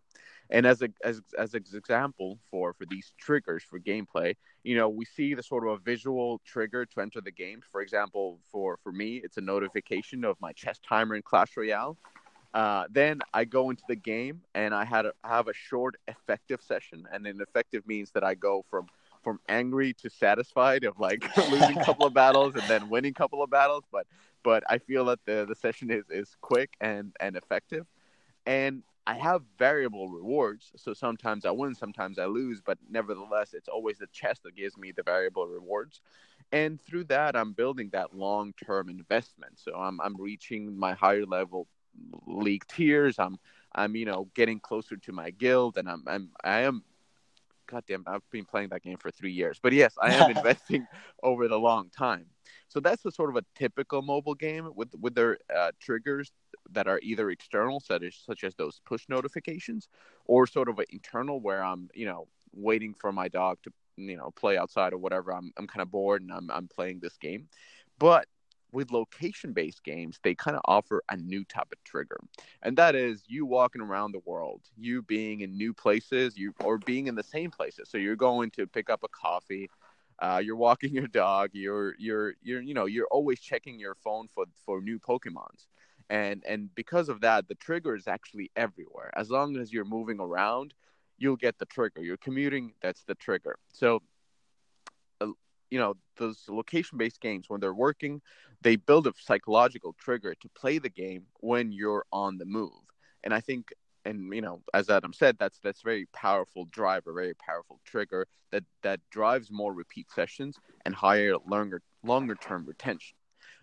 And 0.48 0.64
as 0.64 0.80
a 0.80 0.90
as 1.02 1.20
as 1.36 1.54
an 1.54 1.64
example 1.74 2.38
for 2.52 2.72
for 2.74 2.86
these 2.86 3.12
triggers 3.18 3.64
for 3.64 3.80
gameplay, 3.80 4.36
you 4.62 4.76
know, 4.76 4.88
we 4.88 5.04
see 5.04 5.34
the 5.34 5.42
sort 5.42 5.66
of 5.66 5.70
a 5.72 5.78
visual 5.78 6.40
trigger 6.44 6.86
to 6.86 7.00
enter 7.00 7.20
the 7.20 7.32
game. 7.32 7.62
For 7.72 7.80
example, 7.80 8.38
for 8.52 8.78
for 8.84 8.92
me, 8.92 9.16
it's 9.24 9.38
a 9.38 9.40
notification 9.40 10.24
of 10.24 10.36
my 10.40 10.52
chest 10.52 10.84
timer 10.88 11.16
in 11.16 11.22
Clash 11.22 11.56
Royale. 11.56 11.96
Uh, 12.54 12.84
then 12.90 13.22
I 13.34 13.46
go 13.46 13.70
into 13.70 13.82
the 13.88 13.96
game 13.96 14.42
and 14.54 14.72
I 14.72 14.84
had 14.84 15.04
a, 15.06 15.12
have 15.24 15.48
a 15.48 15.54
short 15.54 15.96
effective 16.06 16.60
session, 16.62 17.08
and 17.12 17.26
then 17.26 17.40
effective 17.40 17.84
means 17.88 18.12
that 18.12 18.22
I 18.22 18.34
go 18.36 18.64
from 18.70 18.86
from 19.22 19.38
angry 19.48 19.92
to 19.94 20.08
satisfied 20.10 20.84
of 20.84 20.98
like 20.98 21.36
losing 21.50 21.78
a 21.78 21.84
couple 21.84 22.06
of 22.06 22.14
battles 22.14 22.54
and 22.54 22.64
then 22.64 22.88
winning 22.88 23.10
a 23.10 23.14
couple 23.14 23.42
of 23.42 23.50
battles, 23.50 23.84
but 23.92 24.06
but 24.42 24.62
I 24.68 24.78
feel 24.78 25.04
that 25.06 25.20
the 25.24 25.44
the 25.48 25.54
session 25.54 25.90
is 25.90 26.04
is 26.10 26.36
quick 26.40 26.74
and 26.80 27.14
and 27.20 27.36
effective, 27.36 27.86
and 28.46 28.82
I 29.06 29.14
have 29.14 29.42
variable 29.58 30.08
rewards. 30.08 30.70
So 30.76 30.94
sometimes 30.94 31.44
I 31.44 31.50
win, 31.50 31.74
sometimes 31.74 32.18
I 32.18 32.26
lose, 32.26 32.60
but 32.60 32.78
nevertheless, 32.88 33.54
it's 33.54 33.68
always 33.68 33.98
the 33.98 34.06
chest 34.12 34.44
that 34.44 34.54
gives 34.54 34.76
me 34.76 34.92
the 34.92 35.02
variable 35.02 35.46
rewards. 35.46 36.00
And 36.52 36.80
through 36.80 37.04
that, 37.04 37.36
I'm 37.36 37.52
building 37.52 37.90
that 37.92 38.14
long 38.14 38.52
term 38.64 38.88
investment. 38.88 39.58
So 39.58 39.74
I'm 39.74 40.00
I'm 40.00 40.16
reaching 40.16 40.76
my 40.78 40.94
higher 40.94 41.26
level 41.26 41.66
league 42.26 42.66
tiers. 42.68 43.18
I'm 43.18 43.38
I'm 43.74 43.96
you 43.96 44.04
know 44.04 44.28
getting 44.34 44.60
closer 44.60 44.96
to 44.96 45.12
my 45.12 45.30
guild, 45.30 45.76
and 45.78 45.88
I'm 45.88 46.04
I'm 46.06 46.30
I 46.44 46.60
am. 46.60 46.84
Goddamn, 47.66 48.02
I've 48.08 48.28
been 48.30 48.44
playing 48.44 48.70
that 48.70 48.82
game 48.82 48.98
for 48.98 49.12
three 49.12 49.30
years. 49.30 49.60
But 49.62 49.72
yes, 49.72 49.94
I 50.00 50.12
am 50.14 50.30
investing 50.36 50.88
over 51.22 51.46
the 51.46 51.58
long 51.58 51.88
time. 51.90 52.26
So 52.70 52.78
that's 52.78 53.02
the 53.02 53.10
sort 53.10 53.30
of 53.30 53.36
a 53.36 53.44
typical 53.56 54.00
mobile 54.00 54.36
game 54.36 54.70
with 54.74 54.94
with 54.98 55.14
their 55.16 55.38
uh, 55.54 55.72
triggers 55.80 56.30
that 56.70 56.86
are 56.86 57.00
either 57.02 57.30
external, 57.30 57.80
such 57.80 58.02
as 58.04 58.14
such 58.14 58.44
as 58.44 58.54
those 58.54 58.80
push 58.86 59.08
notifications, 59.08 59.88
or 60.24 60.46
sort 60.46 60.68
of 60.68 60.78
an 60.78 60.86
internal 60.90 61.40
where 61.40 61.62
I'm 61.64 61.90
you 61.94 62.06
know 62.06 62.28
waiting 62.54 62.94
for 62.94 63.12
my 63.12 63.26
dog 63.26 63.58
to 63.64 63.72
you 63.96 64.16
know 64.16 64.30
play 64.30 64.56
outside 64.56 64.92
or 64.92 64.98
whatever. 64.98 65.32
I'm 65.34 65.52
I'm 65.56 65.66
kind 65.66 65.82
of 65.82 65.90
bored 65.90 66.22
and 66.22 66.32
I'm 66.32 66.48
I'm 66.50 66.68
playing 66.68 67.00
this 67.00 67.16
game, 67.16 67.48
but 67.98 68.26
with 68.72 68.92
location 68.92 69.52
based 69.52 69.82
games, 69.82 70.20
they 70.22 70.34
kind 70.34 70.56
of 70.56 70.62
offer 70.64 71.02
a 71.08 71.16
new 71.16 71.44
type 71.44 71.72
of 71.72 71.82
trigger. 71.84 72.20
And 72.62 72.76
that 72.78 72.94
is 72.94 73.24
you 73.26 73.44
walking 73.46 73.82
around 73.82 74.12
the 74.12 74.20
world, 74.24 74.62
you 74.76 75.02
being 75.02 75.40
in 75.40 75.56
new 75.56 75.74
places, 75.74 76.36
you 76.36 76.54
or 76.60 76.78
being 76.78 77.08
in 77.08 77.16
the 77.16 77.22
same 77.24 77.50
places. 77.50 77.88
So 77.90 77.98
you're 77.98 78.16
going 78.16 78.50
to 78.52 78.66
pick 78.66 78.90
up 78.90 79.02
a 79.02 79.08
coffee, 79.08 79.68
uh, 80.20 80.40
you're 80.44 80.56
walking 80.56 80.92
your 80.94 81.06
dog, 81.08 81.50
you're 81.52 81.94
you're 81.98 82.34
you're 82.42 82.60
you 82.62 82.74
know, 82.74 82.86
you're 82.86 83.08
always 83.10 83.40
checking 83.40 83.78
your 83.78 83.94
phone 83.94 84.28
for 84.34 84.46
for 84.64 84.80
new 84.80 84.98
Pokemons. 84.98 85.66
And 86.08 86.42
and 86.46 86.74
because 86.74 87.08
of 87.08 87.20
that, 87.20 87.48
the 87.48 87.54
trigger 87.54 87.94
is 87.94 88.08
actually 88.08 88.50
everywhere. 88.56 89.10
As 89.16 89.30
long 89.30 89.56
as 89.56 89.72
you're 89.72 89.84
moving 89.84 90.20
around, 90.20 90.74
you'll 91.18 91.36
get 91.36 91.58
the 91.58 91.66
trigger. 91.66 92.02
You're 92.02 92.16
commuting, 92.16 92.72
that's 92.82 93.04
the 93.04 93.14
trigger. 93.14 93.56
So 93.72 94.02
you 95.70 95.78
know 95.78 95.94
those 96.16 96.44
location 96.48 96.98
based 96.98 97.20
games 97.20 97.48
when 97.48 97.60
they're 97.60 97.72
working 97.72 98.20
they 98.60 98.76
build 98.76 99.06
a 99.06 99.12
psychological 99.18 99.94
trigger 99.98 100.34
to 100.34 100.48
play 100.50 100.78
the 100.78 100.88
game 100.88 101.26
when 101.38 101.72
you're 101.72 102.04
on 102.12 102.38
the 102.38 102.44
move 102.44 102.82
and 103.24 103.32
i 103.32 103.40
think 103.40 103.72
and 104.04 104.32
you 104.34 104.40
know 104.40 104.62
as 104.74 104.88
adam 104.88 105.12
said 105.12 105.36
that's 105.38 105.58
that's 105.62 105.82
very 105.82 106.06
powerful 106.12 106.64
driver 106.66 107.12
very 107.12 107.34
powerful 107.34 107.80
trigger 107.84 108.26
that 108.50 108.64
that 108.82 109.00
drives 109.10 109.50
more 109.50 109.72
repeat 109.72 110.10
sessions 110.10 110.56
and 110.84 110.94
higher 110.94 111.34
longer 111.46 111.82
longer 112.02 112.34
term 112.34 112.64
retention 112.66 113.16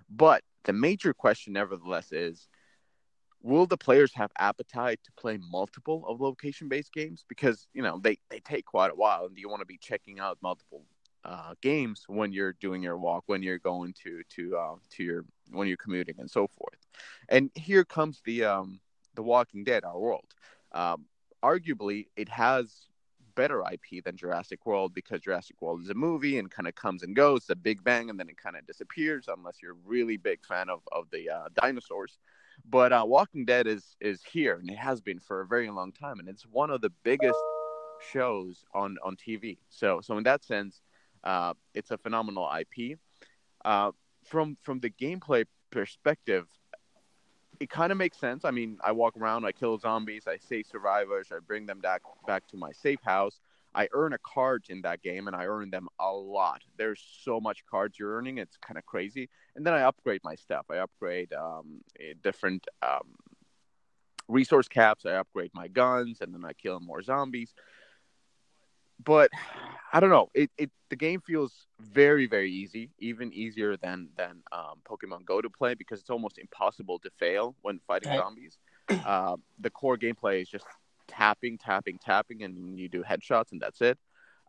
but 0.09 0.43
the 0.65 0.73
major 0.73 1.13
question 1.13 1.53
nevertheless 1.53 2.11
is 2.11 2.47
will 3.41 3.65
the 3.65 3.77
players 3.77 4.11
have 4.13 4.31
appetite 4.37 4.99
to 5.03 5.11
play 5.13 5.37
multiple 5.51 6.03
of 6.07 6.19
location 6.19 6.67
based 6.67 6.93
games 6.93 7.23
because 7.27 7.67
you 7.73 7.81
know 7.81 7.99
they 8.03 8.17
they 8.29 8.39
take 8.39 8.65
quite 8.65 8.91
a 8.91 8.95
while 8.95 9.25
and 9.25 9.37
you 9.37 9.49
want 9.49 9.61
to 9.61 9.65
be 9.65 9.77
checking 9.77 10.19
out 10.19 10.37
multiple 10.41 10.83
uh, 11.27 11.53
games 11.61 12.05
when 12.07 12.31
you're 12.31 12.53
doing 12.53 12.81
your 12.81 12.97
walk, 12.97 13.23
when 13.27 13.43
you're 13.43 13.59
going 13.59 13.93
to 14.03 14.21
to 14.29 14.55
uh, 14.57 14.75
to 14.89 15.03
your 15.03 15.25
when 15.51 15.67
you're 15.67 15.77
commuting 15.77 16.15
and 16.19 16.31
so 16.31 16.47
forth. 16.47 16.79
And 17.29 17.51
here 17.55 17.83
comes 17.83 18.21
the 18.25 18.45
um, 18.45 18.79
the 19.17 19.23
Walking 19.23 19.65
Dead, 19.65 19.83
our 19.83 19.99
world. 19.99 20.33
Um, 20.71 21.05
arguably, 21.43 22.07
it 22.15 22.29
has 22.29 22.87
better 23.35 23.61
IP 23.71 24.03
than 24.03 24.15
Jurassic 24.15 24.65
World 24.65 24.93
because 24.93 25.21
Jurassic 25.21 25.61
World 25.61 25.81
is 25.81 25.89
a 25.89 25.93
movie 25.93 26.39
and 26.39 26.49
kind 26.49 26.67
of 26.67 26.75
comes 26.75 27.03
and 27.03 27.15
goes, 27.15 27.45
the 27.45 27.55
Big 27.55 27.83
Bang, 27.83 28.09
and 28.09 28.19
then 28.19 28.29
it 28.29 28.37
kind 28.37 28.55
of 28.55 28.65
disappears 28.65 29.25
unless 29.27 29.57
you're 29.61 29.73
a 29.73 29.85
really 29.85 30.15
big 30.17 30.39
fan 30.45 30.69
of 30.69 30.79
of 30.91 31.09
the 31.11 31.29
uh, 31.29 31.49
dinosaurs. 31.61 32.17
But 32.69 32.93
uh, 32.93 33.03
Walking 33.05 33.43
Dead 33.45 33.67
is 33.67 33.97
is 33.99 34.23
here 34.23 34.55
and 34.55 34.69
it 34.69 34.77
has 34.77 35.01
been 35.01 35.19
for 35.19 35.41
a 35.41 35.47
very 35.47 35.69
long 35.69 35.91
time, 35.91 36.19
and 36.19 36.29
it's 36.29 36.43
one 36.43 36.71
of 36.71 36.81
the 36.81 36.91
biggest 37.03 37.39
shows 38.11 38.63
on 38.73 38.97
on 39.03 39.15
TV. 39.15 39.57
So 39.69 40.01
so 40.01 40.17
in 40.17 40.23
that 40.23 40.43
sense 40.43 40.81
uh, 41.23 41.53
it's 41.73 41.91
a 41.91 41.97
phenomenal 41.97 42.49
IP. 42.61 42.97
Uh, 43.65 43.91
from 44.23 44.57
from 44.61 44.79
the 44.79 44.89
gameplay 44.89 45.45
perspective, 45.71 46.47
it 47.59 47.69
kind 47.69 47.91
of 47.91 47.97
makes 47.97 48.17
sense. 48.17 48.45
I 48.45 48.51
mean, 48.51 48.77
I 48.83 48.91
walk 48.91 49.17
around, 49.17 49.45
I 49.45 49.51
kill 49.51 49.77
zombies, 49.77 50.27
I 50.27 50.37
save 50.37 50.65
survivors, 50.67 51.31
I 51.31 51.39
bring 51.39 51.65
them 51.65 51.79
back 51.79 52.01
back 52.25 52.47
to 52.49 52.57
my 52.57 52.71
safe 52.71 52.99
house. 53.03 53.39
I 53.75 53.87
earn 53.93 54.13
a 54.13 54.17
card 54.17 54.65
in 54.69 54.81
that 54.81 55.03
game, 55.03 55.27
and 55.27 55.35
I 55.35 55.45
earn 55.45 55.69
them 55.69 55.87
a 55.99 56.11
lot. 56.11 56.63
There's 56.77 57.03
so 57.21 57.39
much 57.39 57.65
cards 57.69 57.99
you're 57.99 58.15
earning; 58.15 58.37
it's 58.37 58.57
kind 58.57 58.77
of 58.77 58.85
crazy. 58.85 59.29
And 59.55 59.65
then 59.65 59.73
I 59.73 59.81
upgrade 59.81 60.21
my 60.23 60.35
stuff. 60.35 60.65
I 60.71 60.77
upgrade 60.77 61.33
um, 61.33 61.81
different 62.23 62.65
um, 62.81 63.15
resource 64.27 64.67
caps. 64.67 65.05
I 65.05 65.11
upgrade 65.11 65.51
my 65.53 65.67
guns, 65.67 66.21
and 66.21 66.33
then 66.33 66.43
I 66.43 66.53
kill 66.53 66.79
more 66.79 67.01
zombies. 67.01 67.53
But 69.03 69.29
I 69.93 69.99
don't 69.99 70.09
know. 70.09 70.29
It, 70.33 70.51
it 70.57 70.71
the 70.89 70.95
game 70.95 71.21
feels 71.21 71.67
very 71.79 72.27
very 72.27 72.51
easy, 72.51 72.91
even 72.99 73.31
easier 73.33 73.77
than 73.77 74.09
than 74.17 74.43
um, 74.51 74.81
Pokemon 74.87 75.25
Go 75.25 75.41
to 75.41 75.49
play 75.49 75.73
because 75.73 75.99
it's 75.99 76.09
almost 76.09 76.37
impossible 76.37 76.99
to 76.99 77.09
fail 77.17 77.55
when 77.61 77.79
fighting 77.87 78.09
right. 78.09 78.19
zombies. 78.19 78.57
Uh, 79.05 79.35
the 79.59 79.69
core 79.69 79.97
gameplay 79.97 80.41
is 80.41 80.49
just 80.49 80.65
tapping, 81.07 81.57
tapping, 81.57 81.97
tapping, 81.97 82.43
and 82.43 82.79
you 82.79 82.87
do 82.89 83.03
headshots, 83.03 83.51
and 83.51 83.61
that's 83.61 83.81
it. 83.81 83.97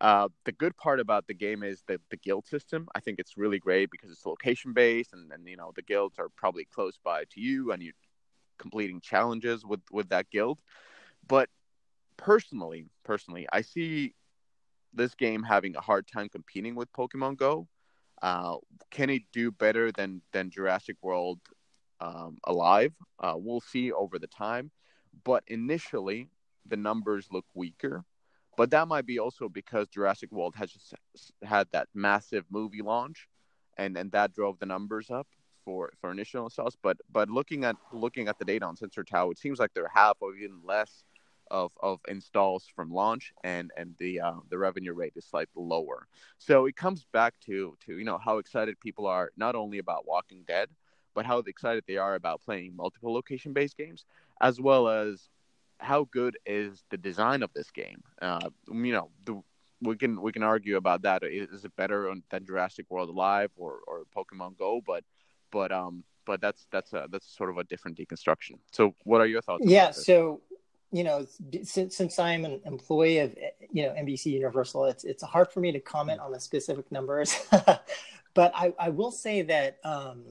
Uh, 0.01 0.29
the 0.44 0.53
good 0.53 0.77
part 0.77 1.01
about 1.01 1.27
the 1.27 1.35
game 1.35 1.62
is 1.62 1.83
the, 1.88 2.01
the 2.11 2.16
guild 2.16 2.46
system. 2.46 2.88
I 2.94 3.01
think 3.01 3.18
it's 3.18 3.37
really 3.37 3.59
great 3.59 3.90
because 3.90 4.11
it's 4.11 4.24
location 4.27 4.72
based, 4.72 5.12
and, 5.12 5.33
and 5.33 5.46
you 5.48 5.57
know 5.57 5.72
the 5.74 5.83
guilds 5.83 6.18
are 6.18 6.29
probably 6.37 6.64
close 6.64 6.98
by 7.03 7.24
to 7.31 7.40
you, 7.40 7.72
and 7.72 7.83
you 7.83 7.92
completing 8.59 9.01
challenges 9.01 9.64
with 9.64 9.81
with 9.90 10.09
that 10.11 10.31
guild. 10.31 10.59
But 11.27 11.48
personally, 12.16 12.87
personally, 13.05 13.46
I 13.53 13.62
see 13.62 14.14
this 14.98 15.14
game 15.14 15.42
having 15.42 15.76
a 15.76 15.80
hard 15.80 16.06
time 16.06 16.28
competing 16.28 16.74
with 16.74 16.92
Pokemon 16.92 17.37
Go. 17.38 17.68
Uh, 18.20 18.56
can 18.90 19.11
it 19.11 19.22
do 19.32 19.50
better 19.50 19.92
than 19.92 20.20
than 20.32 20.50
Jurassic 20.50 20.96
World 21.02 21.40
um, 22.00 22.38
Alive? 22.44 22.92
Uh, 23.18 23.34
we'll 23.37 23.61
see 23.61 23.92
over 23.92 24.18
the 24.18 24.26
time. 24.26 24.70
But 25.24 25.42
initially, 25.46 26.28
the 26.66 26.76
numbers 26.76 27.28
look 27.30 27.46
weaker. 27.54 28.04
But 28.56 28.70
that 28.72 28.88
might 28.88 29.06
be 29.06 29.18
also 29.20 29.48
because 29.48 29.88
Jurassic 29.88 30.32
World 30.32 30.54
has 30.56 30.72
just 30.72 30.94
had 31.42 31.68
that 31.72 31.88
massive 31.94 32.44
movie 32.50 32.82
launch, 32.82 33.28
and 33.78 33.96
and 33.96 34.11
that 34.12 34.34
drove 34.34 34.58
the 34.58 34.66
numbers 34.66 35.11
up 35.11 35.28
for 35.64 35.92
for 36.00 36.11
initial 36.11 36.44
installs. 36.44 36.76
But 36.82 36.96
but 37.11 37.30
looking 37.30 37.64
at 37.64 37.76
looking 37.92 38.26
at 38.26 38.38
the 38.38 38.44
data 38.44 38.66
on 38.66 38.76
Sensor 38.76 39.04
Tower, 39.04 39.32
it 39.32 39.38
seems 39.38 39.61
like 39.61 39.72
they're 39.74 39.92
half 39.94 40.16
or 40.20 40.34
even 40.34 40.61
less 40.64 41.04
of, 41.50 41.72
of 41.80 42.00
installs 42.08 42.66
from 42.74 42.90
launch, 42.90 43.32
and 43.44 43.70
and 43.76 43.94
the 43.98 44.20
uh, 44.20 44.34
the 44.50 44.58
revenue 44.58 44.92
rate 44.92 45.12
is 45.16 45.24
slightly 45.24 45.62
lower. 45.62 46.06
So 46.38 46.66
it 46.66 46.76
comes 46.76 47.04
back 47.12 47.34
to 47.46 47.76
to 47.87 47.98
you 47.98 48.04
know 48.04 48.18
how 48.18 48.38
excited 48.38 48.78
people 48.80 49.06
are 49.06 49.30
not 49.37 49.54
only 49.54 49.78
about 49.78 50.06
Walking 50.06 50.44
Dead, 50.46 50.68
but 51.14 51.26
how 51.26 51.38
excited 51.38 51.84
they 51.87 51.96
are 51.96 52.14
about 52.14 52.42
playing 52.42 52.76
multiple 52.76 53.12
location 53.12 53.52
based 53.52 53.76
games, 53.76 54.04
as 54.40 54.61
well 54.61 54.88
as 54.88 55.28
how 55.78 56.08
good 56.12 56.37
is 56.46 56.84
the 56.90 56.96
design 56.96 57.42
of 57.42 57.52
this 57.54 57.70
game? 57.70 58.02
Uh, 58.20 58.50
you 58.72 58.92
know, 58.92 59.11
the, 59.24 59.40
we 59.80 59.96
can 59.96 60.20
we 60.20 60.32
can 60.32 60.42
argue 60.42 60.76
about 60.76 61.02
that. 61.02 61.22
Is 61.24 61.64
it 61.64 61.74
better 61.76 62.12
than 62.30 62.46
Jurassic 62.46 62.87
World 62.88 63.08
Alive 63.08 63.50
or, 63.56 63.80
or 63.87 64.04
Pokemon 64.16 64.58
Go? 64.58 64.80
But 64.84 65.04
but 65.50 65.72
um 65.72 66.04
but 66.24 66.40
that's 66.40 66.66
that's 66.70 66.92
a 66.92 67.08
that's 67.11 67.26
sort 67.37 67.50
of 67.50 67.58
a 67.58 67.64
different 67.64 67.96
deconstruction. 67.96 68.58
So 68.70 68.94
what 69.04 69.20
are 69.20 69.26
your 69.26 69.40
thoughts? 69.40 69.64
Yeah. 69.66 69.90
So 69.92 70.42
you 70.90 71.05
know, 71.05 71.27
since 71.62 71.96
since 71.96 72.18
I'm 72.18 72.44
an 72.44 72.61
employee 72.64 73.18
of 73.18 73.35
you 73.70 73.85
know 73.85 73.90
NBC 73.90 74.27
Universal, 74.27 74.87
it's 74.87 75.05
it's 75.05 75.22
hard 75.22 75.51
for 75.53 75.61
me 75.61 75.72
to 75.72 75.81
comment 75.81 76.20
on 76.20 76.33
the 76.33 76.40
specific 76.40 76.90
numbers, 76.90 77.37
but 78.35 78.53
I, 78.55 78.72
I 78.79 78.88
will 78.88 79.11
say 79.11 79.42
that 79.42 79.79
um, 79.85 80.24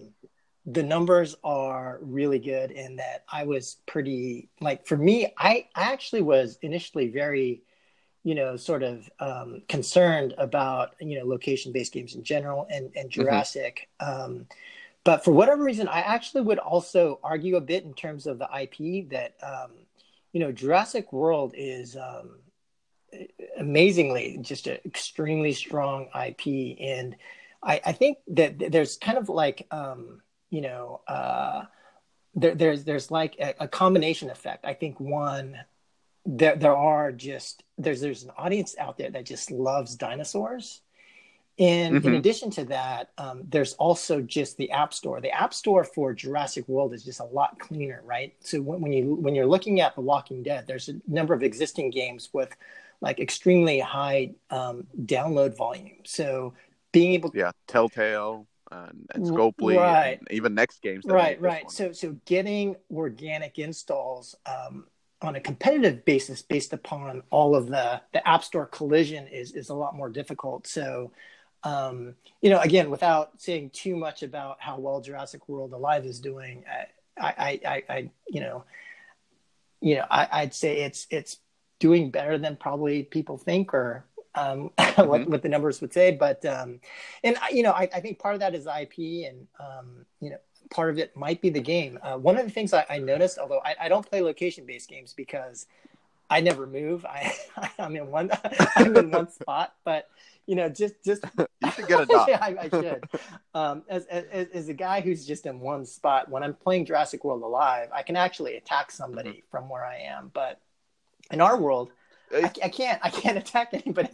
the 0.67 0.83
numbers 0.83 1.35
are 1.45 1.99
really 2.01 2.39
good 2.39 2.71
and 2.71 2.99
that 2.99 3.23
I 3.31 3.45
was 3.45 3.77
pretty 3.85 4.49
like 4.59 4.85
for 4.85 4.97
me 4.97 5.33
I, 5.37 5.67
I 5.75 5.91
actually 5.93 6.21
was 6.21 6.59
initially 6.61 7.07
very 7.07 7.63
you 8.23 8.35
know 8.35 8.57
sort 8.57 8.83
of 8.83 9.09
um, 9.19 9.61
concerned 9.69 10.33
about 10.37 10.95
you 10.99 11.17
know 11.17 11.25
location 11.25 11.71
based 11.71 11.93
games 11.93 12.15
in 12.15 12.23
general 12.23 12.67
and 12.69 12.91
and 12.97 13.09
mm-hmm. 13.09 13.21
Jurassic 13.21 13.87
mm-hmm. 14.01 14.21
um, 14.23 14.47
but 15.05 15.23
for 15.23 15.31
whatever 15.31 15.63
reason 15.63 15.87
I 15.87 16.01
actually 16.01 16.41
would 16.41 16.59
also 16.59 17.19
argue 17.23 17.55
a 17.55 17.61
bit 17.61 17.85
in 17.85 17.93
terms 17.93 18.27
of 18.27 18.37
the 18.37 18.49
IP 18.61 19.09
that 19.09 19.35
um, 19.41 19.71
you 20.37 20.43
know 20.45 20.51
Jurassic 20.51 21.11
World 21.11 21.53
is 21.57 21.95
um, 21.95 22.39
amazingly 23.57 24.37
just 24.41 24.67
an 24.67 24.77
extremely 24.85 25.53
strong 25.53 26.07
IP 26.15 26.77
and 26.79 27.15
I, 27.63 27.81
I 27.85 27.91
think 27.91 28.19
that 28.27 28.71
there's 28.71 28.97
kind 28.97 29.17
of 29.17 29.29
like 29.29 29.65
um, 29.71 30.21
you 30.49 30.61
know, 30.61 31.01
uh, 31.07 31.63
there, 32.35 32.55
there's 32.55 32.83
there's 32.83 33.11
like 33.11 33.35
a, 33.39 33.55
a, 33.61 33.67
combination 33.67 34.29
effect. 34.29 34.65
I 34.65 34.73
think 34.73 34.99
one, 34.99 35.57
there 36.25 36.55
there 36.55 36.75
are 36.75 37.11
just 37.11 37.63
there's 37.77 38.01
there's 38.01 38.23
an 38.23 38.31
audience 38.37 38.75
out 38.77 38.97
there 38.97 39.09
that 39.09 39.25
just 39.25 39.51
loves 39.51 39.95
dinosaurs, 39.95 40.81
and 41.59 41.95
mm-hmm. 41.95 42.07
in 42.07 42.15
addition 42.15 42.51
to 42.51 42.65
that, 42.65 43.11
um, 43.17 43.43
there's 43.49 43.73
also 43.73 44.21
just 44.21 44.57
the 44.57 44.69
App 44.71 44.93
Store. 44.93 45.19
The 45.21 45.31
App 45.31 45.53
Store 45.53 45.83
for 45.83 46.13
Jurassic 46.13 46.67
World 46.67 46.93
is 46.93 47.03
just 47.03 47.19
a 47.19 47.25
lot 47.25 47.57
cleaner, 47.59 48.01
right? 48.05 48.35
So 48.41 48.61
when, 48.61 48.81
when 48.81 48.93
you 48.93 49.15
when 49.15 49.33
you're 49.33 49.47
looking 49.47 49.81
at 49.81 49.95
The 49.95 50.01
Walking 50.01 50.43
Dead, 50.43 50.65
there's 50.67 50.89
a 50.89 50.93
number 51.07 51.33
of 51.33 51.43
existing 51.43 51.89
games 51.89 52.29
with 52.31 52.55
like 53.01 53.19
extremely 53.19 53.79
high 53.79 54.31
um, 54.49 54.87
download 55.05 55.55
volume. 55.55 55.97
So 56.03 56.53
being 56.91 57.13
able, 57.13 57.31
to 57.31 57.37
yeah, 57.37 57.51
Telltale 57.67 58.47
and, 58.71 59.07
and 59.13 59.25
Scopely, 59.25 59.77
right. 59.77 60.19
and 60.19 60.27
even 60.31 60.53
next 60.53 60.81
games. 60.81 61.05
Right, 61.05 61.39
right. 61.41 61.69
So, 61.69 61.91
so 61.91 62.15
getting 62.25 62.75
organic 62.93 63.59
installs 63.59 64.35
um, 64.45 64.85
on 65.21 65.35
a 65.35 65.39
competitive 65.39 66.05
basis, 66.05 66.41
based 66.41 66.73
upon 66.73 67.23
all 67.29 67.55
of 67.55 67.67
the 67.67 68.01
the 68.13 68.27
App 68.27 68.43
Store 68.43 68.65
collision, 68.65 69.27
is 69.27 69.53
is 69.53 69.69
a 69.69 69.75
lot 69.75 69.95
more 69.95 70.09
difficult. 70.09 70.67
So, 70.67 71.11
um, 71.63 72.15
you 72.41 72.49
know, 72.49 72.59
again, 72.59 72.89
without 72.89 73.41
saying 73.41 73.71
too 73.71 73.95
much 73.95 74.23
about 74.23 74.57
how 74.59 74.77
well 74.77 75.01
Jurassic 75.01 75.47
World 75.49 75.73
Alive 75.73 76.05
is 76.05 76.19
doing, 76.19 76.63
I, 77.19 77.25
I, 77.27 77.59
I, 77.65 77.83
I 77.89 78.09
you 78.27 78.41
know, 78.41 78.63
you 79.81 79.95
know, 79.95 80.05
I, 80.09 80.27
I'd 80.31 80.53
say 80.53 80.81
it's 80.81 81.07
it's 81.09 81.37
doing 81.79 82.11
better 82.11 82.37
than 82.37 82.55
probably 82.55 83.03
people 83.03 83.37
think 83.37 83.73
or 83.73 84.05
um, 84.35 84.71
mm-hmm. 84.77 85.07
what, 85.07 85.29
what 85.29 85.41
the 85.41 85.49
numbers 85.49 85.81
would 85.81 85.93
say. 85.93 86.11
But 86.11 86.45
um, 86.45 86.79
and 87.23 87.37
you 87.51 87.63
know, 87.63 87.71
I, 87.71 87.89
I, 87.93 87.99
think 87.99 88.19
part 88.19 88.35
of 88.35 88.39
that 88.41 88.55
is 88.55 88.67
IP, 88.67 89.29
and 89.29 89.47
um, 89.59 90.05
you 90.21 90.29
know, 90.29 90.37
part 90.69 90.89
of 90.89 90.97
it 90.97 91.15
might 91.15 91.41
be 91.41 91.49
the 91.49 91.61
game. 91.61 91.99
Uh, 92.01 92.17
one 92.17 92.37
of 92.37 92.45
the 92.45 92.51
things 92.51 92.73
I, 92.73 92.85
I 92.89 92.99
noticed, 92.99 93.37
although 93.39 93.61
I, 93.65 93.75
I 93.81 93.89
don't 93.89 94.07
play 94.07 94.21
location-based 94.21 94.89
games 94.89 95.13
because 95.13 95.65
I 96.29 96.41
never 96.41 96.67
move. 96.67 97.05
I 97.05 97.33
I'm 97.79 97.95
in 97.95 98.09
one 98.11 98.31
I'm 98.75 98.95
in 98.95 99.11
one 99.11 99.29
spot, 99.29 99.73
but 99.83 100.09
you 100.45 100.55
know, 100.55 100.69
just 100.69 100.95
just 101.03 101.23
you 101.37 101.71
should 101.71 101.87
get 101.87 102.01
a 102.01 102.05
dog. 102.05 102.27
yeah, 102.29 102.39
I, 102.41 102.55
I 102.61 102.69
should. 102.69 103.03
Um, 103.53 103.83
as, 103.87 104.05
as 104.05 104.47
as 104.53 104.69
a 104.69 104.73
guy 104.73 105.01
who's 105.01 105.25
just 105.25 105.45
in 105.45 105.59
one 105.59 105.85
spot, 105.85 106.29
when 106.29 106.43
I'm 106.43 106.53
playing 106.53 106.85
Jurassic 106.85 107.23
World 107.23 107.43
Alive, 107.43 107.89
I 107.93 108.01
can 108.03 108.15
actually 108.15 108.55
attack 108.55 108.91
somebody 108.91 109.29
mm-hmm. 109.29 109.51
from 109.51 109.69
where 109.69 109.85
I 109.85 109.97
am. 109.97 110.31
But 110.33 110.59
in 111.31 111.41
our 111.41 111.57
world, 111.59 111.91
I, 112.33 112.51
I, 112.63 112.69
can't. 112.69 112.99
I 113.03 113.09
can't 113.09 113.37
attack 113.37 113.69
anybody. 113.73 114.09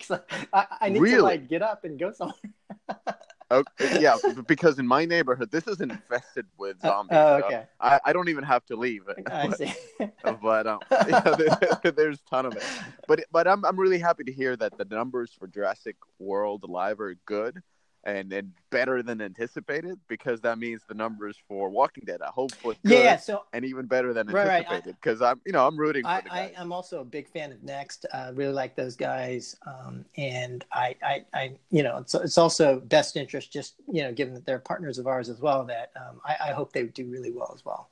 I, 0.52 0.66
I 0.82 0.90
need 0.90 1.00
really? 1.00 1.18
to 1.18 1.24
like 1.24 1.48
get 1.48 1.62
up 1.62 1.84
and 1.84 2.00
go 2.00 2.12
somewhere. 2.12 2.36
Okay, 3.54 4.02
yeah, 4.02 4.18
because 4.48 4.80
in 4.80 4.88
my 4.88 5.06
neighborhood, 5.06 5.52
this 5.52 5.68
is 5.68 5.82
infested 5.82 6.46
with 6.58 6.78
uh, 6.84 6.90
zombies. 6.90 7.18
Oh, 7.18 7.36
okay. 7.36 7.50
So 7.50 7.68
I, 7.80 8.00
I 8.06 8.14
don't 8.14 8.30
even 8.30 8.44
have 8.44 8.66
to 8.66 8.76
leave. 8.76 9.04
I 9.28 9.50
see. 9.52 9.74
but 10.42 10.68
um, 10.68 10.80
yeah, 10.92 11.22
there, 11.84 11.92
there's 11.92 12.20
a 12.20 12.30
ton 12.30 12.46
of 12.46 12.56
it. 12.56 12.64
But 13.08 13.26
but 13.32 13.48
I'm 13.48 13.64
I'm 13.66 13.80
really 13.80 14.00
happy 14.00 14.24
to 14.26 14.32
hear 14.32 14.56
that 14.58 14.78
the 14.78 14.86
numbers 14.86 15.32
for 15.38 15.48
Jurassic 15.48 15.96
World 16.20 16.64
Alive 16.64 17.00
are 17.00 17.16
good 17.26 17.62
and 18.06 18.34
and 18.34 18.52
better 18.70 19.02
than 19.02 19.22
anticipated 19.22 19.98
because 20.08 20.42
that 20.42 20.58
means 20.58 20.82
the 20.88 20.94
numbers 20.94 21.38
for 21.48 21.70
Walking 21.70 22.04
Dead 22.06 22.22
I 22.22 22.30
hope 22.30 22.52
was 22.64 22.76
good 22.86 23.04
yeah, 23.04 23.18
so 23.18 23.44
and 23.54 23.64
even 23.64 23.86
better 23.86 24.14
than 24.14 24.30
anticipated 24.30 24.96
because 25.02 25.22
right, 25.22 25.32
I'm 25.32 25.42
you 25.46 25.54
know 25.54 25.66
I'm 25.66 25.78
rooting. 25.78 26.04
For 26.04 26.22
the 26.24 26.34
I, 26.34 26.54
I 26.58 26.62
am 26.62 26.72
also 26.72 27.02
a 27.02 27.06
big 27.06 27.30
fan 27.30 27.52
of 27.52 27.64
Next. 27.64 28.06
I 28.14 28.18
uh, 28.18 28.32
really 28.34 28.54
like 28.54 28.76
those 28.76 28.96
guys, 28.96 29.56
um, 29.66 30.06
and 30.18 30.66
I, 30.74 30.96
I 31.04 31.26
I 31.34 31.54
you 31.72 31.84
know 31.84 31.98
it's 31.98 32.14
it's 32.14 32.38
also 32.38 32.80
best 32.82 33.16
interest 33.16 33.52
just 33.52 33.76
you 33.92 34.04
know 34.04 34.12
given 34.12 34.34
that 34.34 34.46
they're 34.46 34.60
partners 34.60 34.98
of 34.98 35.08
ours 35.08 35.30
as 35.30 35.40
well 35.40 35.64
that 35.66 35.92
um, 35.96 36.20
I, 36.26 36.50
I 36.50 36.52
hope 36.52 36.74
they 36.74 36.84
do 36.84 37.08
really 37.08 37.32
well 37.32 37.52
as 37.56 37.64
well. 37.64 37.90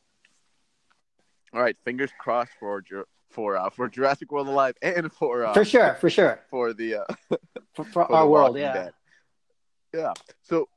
All 1.54 1.62
right, 1.62 1.76
fingers 1.86 2.12
crossed 2.19 2.52
for 2.60 2.84
for 3.30 3.58
uh, 3.58 3.69
for 3.69 3.88
Jurassic 3.88 4.32
World 4.32 4.47
Alive 4.47 4.76
and 4.82 5.12
for 5.12 5.45
uh, 5.45 5.54
for 5.54 5.65
sure 5.65 5.95
for 5.95 6.10
sure 6.10 6.41
for 6.50 6.74
the 6.74 6.95
uh, 6.95 7.04
for, 7.30 7.38
for, 7.74 7.86
for 7.86 8.12
our 8.12 8.28
world 8.28 8.58
yeah. 8.58 8.74
Dead. 8.74 8.93
Yeah. 9.93 10.13
So, 10.41 10.69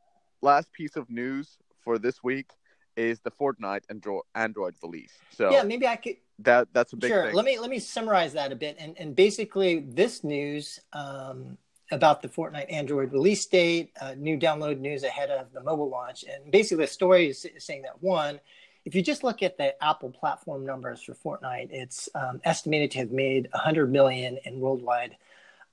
last 0.42 0.72
piece 0.72 0.96
of 0.96 1.09
news 1.11 1.59
for 1.83 1.98
this 1.98 2.22
week 2.22 2.50
is 2.96 3.20
the 3.20 3.31
Fortnite 3.31 3.83
Android 3.90 4.22
Android 4.35 4.74
release. 4.83 5.12
So 5.31 5.50
yeah, 5.50 5.62
maybe 5.62 5.87
I 5.87 5.96
could. 5.96 6.16
That 6.40 6.68
that's 6.72 6.92
a 6.92 6.96
big 6.96 7.11
sure. 7.11 7.27
Thing. 7.27 7.35
Let 7.35 7.44
me 7.44 7.59
let 7.59 7.70
me 7.70 7.79
summarize 7.79 8.33
that 8.35 8.53
a 8.53 8.57
bit, 8.57 8.77
and 8.79 8.96
and 8.98 9.14
basically 9.14 9.81
this 9.81 10.24
news 10.24 10.81
um, 10.92 11.57
about 11.90 12.22
the 12.22 12.29
Fortnite 12.29 12.72
Android 12.72 13.12
release 13.12 13.44
date, 13.46 13.92
uh, 14.00 14.14
new 14.16 14.38
download 14.38 14.81
news 14.81 15.05
ahead 15.05 15.31
of 15.31 15.53
the 15.53 15.62
mobile 15.62 15.88
launch, 15.88 16.24
and 16.24 16.50
basically 16.50 16.85
the 16.85 16.90
story 16.90 17.29
is 17.29 17.46
saying 17.59 17.83
that 17.83 18.03
one. 18.03 18.40
If 18.85 18.94
you 18.94 19.00
just 19.00 19.24
look 19.24 19.42
at 19.42 19.57
the 19.57 19.83
Apple 19.83 20.11
platform 20.11 20.66
numbers 20.66 21.03
for 21.03 21.14
Fortnite, 21.14 21.68
it's 21.70 22.11
um, 22.14 22.42
estimated 22.44 22.90
to 22.90 22.98
have 22.98 23.12
made 23.12 23.48
100 23.53 23.90
million 23.90 24.38
in 24.44 24.61
worldwide 24.61 25.16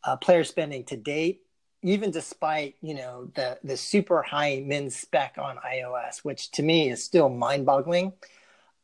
uh, 0.06 0.16
player 0.16 0.46
spending 0.46 0.86
to 0.86 0.96
date, 0.96 1.42
even 1.84 2.12
despite 2.12 2.76
you 2.82 2.94
know 2.94 3.30
the 3.36 3.58
the 3.64 3.78
super 3.78 4.22
high 4.22 4.64
min 4.66 4.90
spec 4.90 5.36
on 5.38 5.58
iOS, 5.58 6.20
which 6.20 6.52
to 6.52 6.64
me 6.64 6.90
is 6.90 7.04
still 7.04 7.30
mind 7.30 7.66
boggling. 7.66 8.14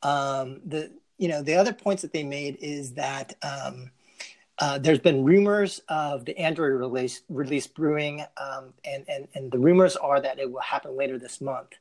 Um, 0.03 0.61
the 0.65 0.91
you 1.17 1.27
know 1.27 1.41
the 1.41 1.55
other 1.55 1.73
points 1.73 2.01
that 2.01 2.13
they 2.13 2.23
made 2.23 2.57
is 2.61 2.93
that 2.93 3.35
um, 3.41 3.91
uh, 4.59 4.79
there's 4.79 4.99
been 4.99 5.23
rumors 5.23 5.81
of 5.87 6.25
the 6.25 6.37
Android 6.37 6.73
release 6.73 7.21
release 7.29 7.67
brewing, 7.67 8.25
um, 8.37 8.73
and, 8.85 9.05
and 9.07 9.27
and 9.35 9.51
the 9.51 9.59
rumors 9.59 9.95
are 9.95 10.19
that 10.19 10.39
it 10.39 10.51
will 10.51 10.61
happen 10.61 10.95
later 10.97 11.19
this 11.19 11.39
month. 11.41 11.73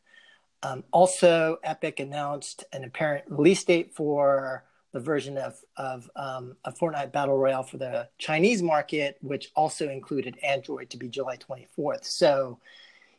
Um, 0.63 0.85
also, 0.91 1.59
Epic 1.63 2.01
announced 2.01 2.65
an 2.73 2.85
apparent 2.85 3.25
release 3.29 3.63
date 3.65 3.95
for 3.95 4.65
the 4.97 5.03
version 5.03 5.37
of 5.37 5.63
of 5.77 6.11
um, 6.17 6.57
a 6.65 6.73
Fortnite 6.73 7.13
Battle 7.13 7.37
Royale 7.37 7.63
for 7.63 7.77
the 7.77 8.09
Chinese 8.17 8.63
market, 8.63 9.19
which 9.21 9.51
also 9.55 9.91
included 9.91 10.39
Android 10.43 10.89
to 10.89 10.97
be 10.97 11.07
July 11.07 11.37
24th. 11.37 12.07
So, 12.07 12.59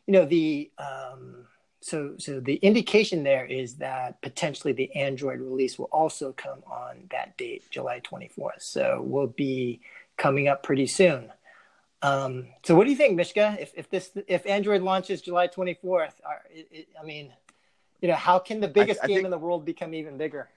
you 0.04 0.12
know 0.12 0.24
the 0.24 0.72
um, 0.78 1.46
so 1.80 2.14
so 2.18 2.40
the 2.40 2.56
indication 2.56 3.22
there 3.22 3.46
is 3.46 3.76
that 3.76 4.20
potentially 4.22 4.72
the 4.72 4.92
Android 4.96 5.38
release 5.38 5.78
will 5.78 5.88
also 5.92 6.32
come 6.32 6.64
on 6.66 7.04
that 7.12 7.36
date, 7.36 7.62
July 7.70 8.00
24th. 8.00 8.62
So 8.62 9.00
we'll 9.06 9.28
be 9.28 9.80
coming 10.16 10.48
up 10.48 10.64
pretty 10.64 10.88
soon. 10.88 11.32
Um, 12.02 12.48
so 12.64 12.74
what 12.74 12.86
do 12.86 12.90
you 12.90 12.96
think, 12.96 13.14
Mishka? 13.14 13.56
If 13.60 13.70
if 13.76 13.88
this 13.88 14.10
if 14.26 14.44
Android 14.48 14.82
launches 14.82 15.22
July 15.22 15.46
24th, 15.46 16.14
are, 16.26 16.42
it, 16.50 16.66
it, 16.72 16.88
I 17.00 17.04
mean, 17.04 17.32
you 18.00 18.08
know, 18.08 18.16
how 18.16 18.40
can 18.40 18.58
the 18.58 18.66
biggest 18.66 18.98
I, 19.00 19.04
I 19.04 19.06
game 19.06 19.16
think... 19.18 19.26
in 19.26 19.30
the 19.30 19.38
world 19.38 19.64
become 19.64 19.94
even 19.94 20.18
bigger? 20.18 20.48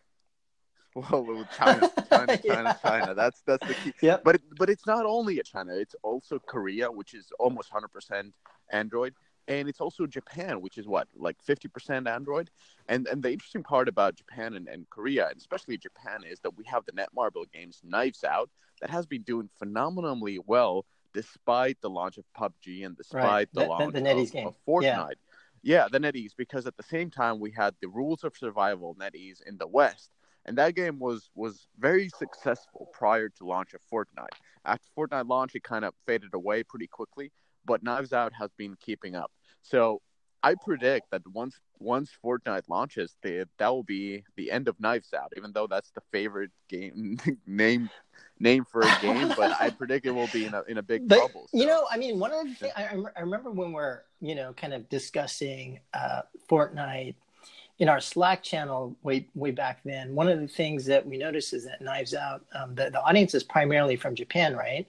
Well, 0.96 1.48
China, 1.58 1.90
China, 2.10 2.38
China, 2.38 2.40
yeah. 2.44 2.74
China. 2.74 3.16
That's 3.16 3.42
that's 3.48 3.66
the 3.66 3.74
key. 3.76 3.94
Yeah. 4.02 4.18
But 4.24 4.36
it, 4.36 4.42
but 4.58 4.70
it's 4.70 4.86
not 4.86 5.06
only 5.06 5.40
a 5.40 5.44
China. 5.44 5.74
It's 5.74 5.96
also 6.04 6.38
Korea, 6.38 6.92
which 6.92 7.14
is 7.14 7.32
almost 7.40 7.72
100% 7.72 8.34
Android 8.72 9.14
and 9.48 9.68
it's 9.68 9.82
also 9.82 10.06
Japan, 10.06 10.62
which 10.62 10.78
is 10.78 10.88
what 10.88 11.08
like 11.16 11.38
fifty 11.42 11.68
percent 11.68 12.08
Android. 12.08 12.50
And 12.88 13.08
and 13.08 13.22
the 13.22 13.32
interesting 13.32 13.64
part 13.64 13.88
about 13.88 14.16
Japan 14.16 14.54
and, 14.54 14.68
and 14.68 14.90
Korea, 14.90 15.28
and 15.30 15.38
especially 15.38 15.78
Japan, 15.78 16.24
is 16.24 16.40
that 16.42 16.56
we 16.56 16.64
have 16.66 16.84
the 16.86 16.92
Netmarble 16.94 17.52
games 17.52 17.82
Knives 17.84 18.24
Out 18.24 18.50
that 18.80 18.90
has 18.90 19.06
been 19.06 19.24
doing 19.24 19.50
phenomenally 19.58 20.40
well 20.46 20.86
despite 21.14 21.78
the 21.82 21.90
launch 21.90 22.18
of 22.18 22.24
PUBG 22.38 22.86
and 22.86 22.96
despite 22.96 23.24
right. 23.24 23.50
the, 23.54 23.62
the, 23.62 23.68
launch 23.68 23.94
the, 23.94 24.02
the 24.02 24.40
of, 24.40 24.48
of, 24.48 24.56
Fortnite. 24.66 25.16
Yeah. 25.62 25.84
yeah, 25.84 25.88
the 25.92 26.00
NetEase, 26.00 26.32
because 26.38 26.66
at 26.66 26.78
the 26.78 26.84
same 26.84 27.10
time 27.10 27.42
we 27.42 27.52
had 27.52 27.76
the 27.82 27.90
Rules 27.90 28.24
of 28.24 28.38
Survival 28.38 28.96
NetEase 28.96 29.42
in 29.46 29.58
the 29.58 29.68
West, 29.68 30.12
and 30.46 30.58
that 30.58 30.76
game 30.76 31.00
was 31.00 31.30
was 31.36 31.68
very 31.78 32.10
successful 32.10 32.90
prior 32.94 33.30
to 33.30 33.46
launch 33.46 33.74
of 33.74 33.82
Fortnite. 33.92 34.36
After 34.66 34.86
Fortnite 34.98 35.28
launch, 35.28 35.56
it 35.56 35.64
kind 35.64 35.86
of 35.86 35.94
faded 36.06 36.34
away 36.34 36.64
pretty 36.64 36.88
quickly, 36.88 37.32
but 37.66 37.84
Knives 37.84 38.14
Out 38.14 38.34
has 38.34 38.50
been 38.58 38.76
keeping 38.80 39.16
up. 39.16 39.32
So 39.62 40.02
I 40.44 40.56
predict 40.56 41.12
that 41.12 41.22
once 41.28 41.56
once 41.80 42.12
Fortnite 42.24 42.70
launches, 42.70 43.16
they, 43.22 43.44
that 43.58 43.68
will 43.70 43.84
be 43.84 44.24
the 44.36 44.52
end 44.52 44.68
of 44.68 44.80
Knives 44.80 45.14
Out. 45.14 45.34
Even 45.38 45.52
though 45.52 45.68
that's 45.68 45.92
the 45.92 46.02
favorite 46.12 46.52
game 46.70 47.18
name 47.48 47.90
name 48.40 48.66
for 48.66 48.82
a 48.82 48.98
game, 49.02 49.32
but 49.38 49.56
I 49.60 49.70
predict 49.78 50.06
it 50.06 50.12
will 50.12 50.30
be 50.34 50.46
in 50.46 50.54
a 50.54 50.64
in 50.68 50.78
a 50.80 50.84
big 50.84 51.08
but, 51.08 51.20
bubble. 51.20 51.48
So. 51.52 51.60
You 51.60 51.68
know, 51.68 51.86
I 51.92 51.98
mean, 51.98 52.20
one 52.20 52.34
of 52.34 52.48
the 52.48 52.56
things 52.56 52.74
I, 52.76 52.98
I 53.16 53.22
remember 53.22 53.52
when 53.52 53.72
we're 53.72 54.02
you 54.20 54.36
know 54.36 54.54
kind 54.54 54.74
of 54.74 54.90
discussing 54.90 55.80
uh, 55.94 56.22
Fortnite 56.50 57.16
in 57.82 57.90
our 57.90 58.00
Slack 58.00 58.44
channel 58.44 58.96
way 59.02 59.28
way 59.34 59.50
back 59.50 59.82
then. 59.84 60.14
One 60.14 60.30
of 60.30 60.40
the 60.40 60.48
things 60.48 60.86
that 60.86 61.06
we 61.06 61.18
noticed 61.18 61.52
is 61.52 61.66
that 61.66 61.82
Knives 61.82 62.14
Out, 62.14 62.46
um, 62.54 62.76
the 62.76 62.92
the 62.92 63.02
audience 63.02 63.34
is 63.34 63.44
primarily 63.44 63.96
from 63.96 64.14
Japan, 64.14 64.56
right? 64.56 64.88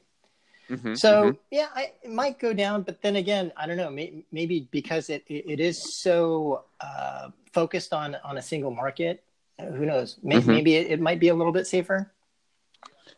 Mm-hmm, 0.69 0.95
so 0.95 1.25
mm-hmm. 1.25 1.37
yeah, 1.51 1.69
I, 1.75 1.93
it 2.03 2.11
might 2.11 2.39
go 2.39 2.53
down, 2.53 2.83
but 2.83 3.01
then 3.01 3.17
again, 3.17 3.51
I 3.57 3.67
don't 3.67 3.79
know. 3.79 3.91
Maybe, 3.91 4.27
maybe 4.31 4.69
because 4.71 5.09
it, 5.09 5.25
it, 5.27 5.45
it 5.49 5.61
is 5.61 5.97
so 5.97 6.65
uh, 6.83 7.31
focused 7.53 7.95
on 7.95 8.15
on 8.25 8.37
a 8.37 8.43
single 8.43 8.71
market. 8.71 9.25
Uh, 9.59 9.67
who 9.67 9.87
knows? 9.87 10.19
Maybe, 10.23 10.43
mm-hmm. 10.43 10.51
maybe 10.51 10.77
it, 10.77 10.91
it, 10.91 11.01
might 11.01 11.19
be 11.19 11.29
a 11.29 11.35
little 11.35 11.53
bit 11.53 11.67
safer. 11.67 12.13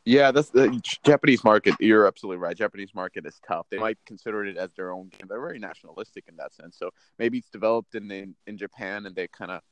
Yeah, 0.05 0.33
that's 0.33 0.51
the 0.51 0.81
Japanese 1.05 1.45
market. 1.45 1.75
You're 1.81 2.07
absolutely 2.07 2.39
right. 2.39 2.57
Japanese 2.57 2.95
market 2.95 3.25
is 3.27 3.41
tough. 3.47 3.67
They 3.71 3.79
might 3.79 3.99
consider 4.05 4.45
it 4.45 4.57
as 4.57 4.73
their 4.75 4.93
own 4.93 5.09
game. 5.09 5.29
They're 5.29 5.41
very 5.41 5.59
nationalistic 5.59 6.25
in 6.29 6.37
that 6.37 6.53
sense. 6.53 6.77
So 6.77 6.91
maybe 7.19 7.39
it's 7.39 7.49
developed 7.49 7.95
in 7.95 8.11
in, 8.11 8.35
in 8.47 8.59
Japan, 8.59 9.07
and 9.07 9.17
they 9.17 9.29
kind 9.29 9.51
of 9.51 9.63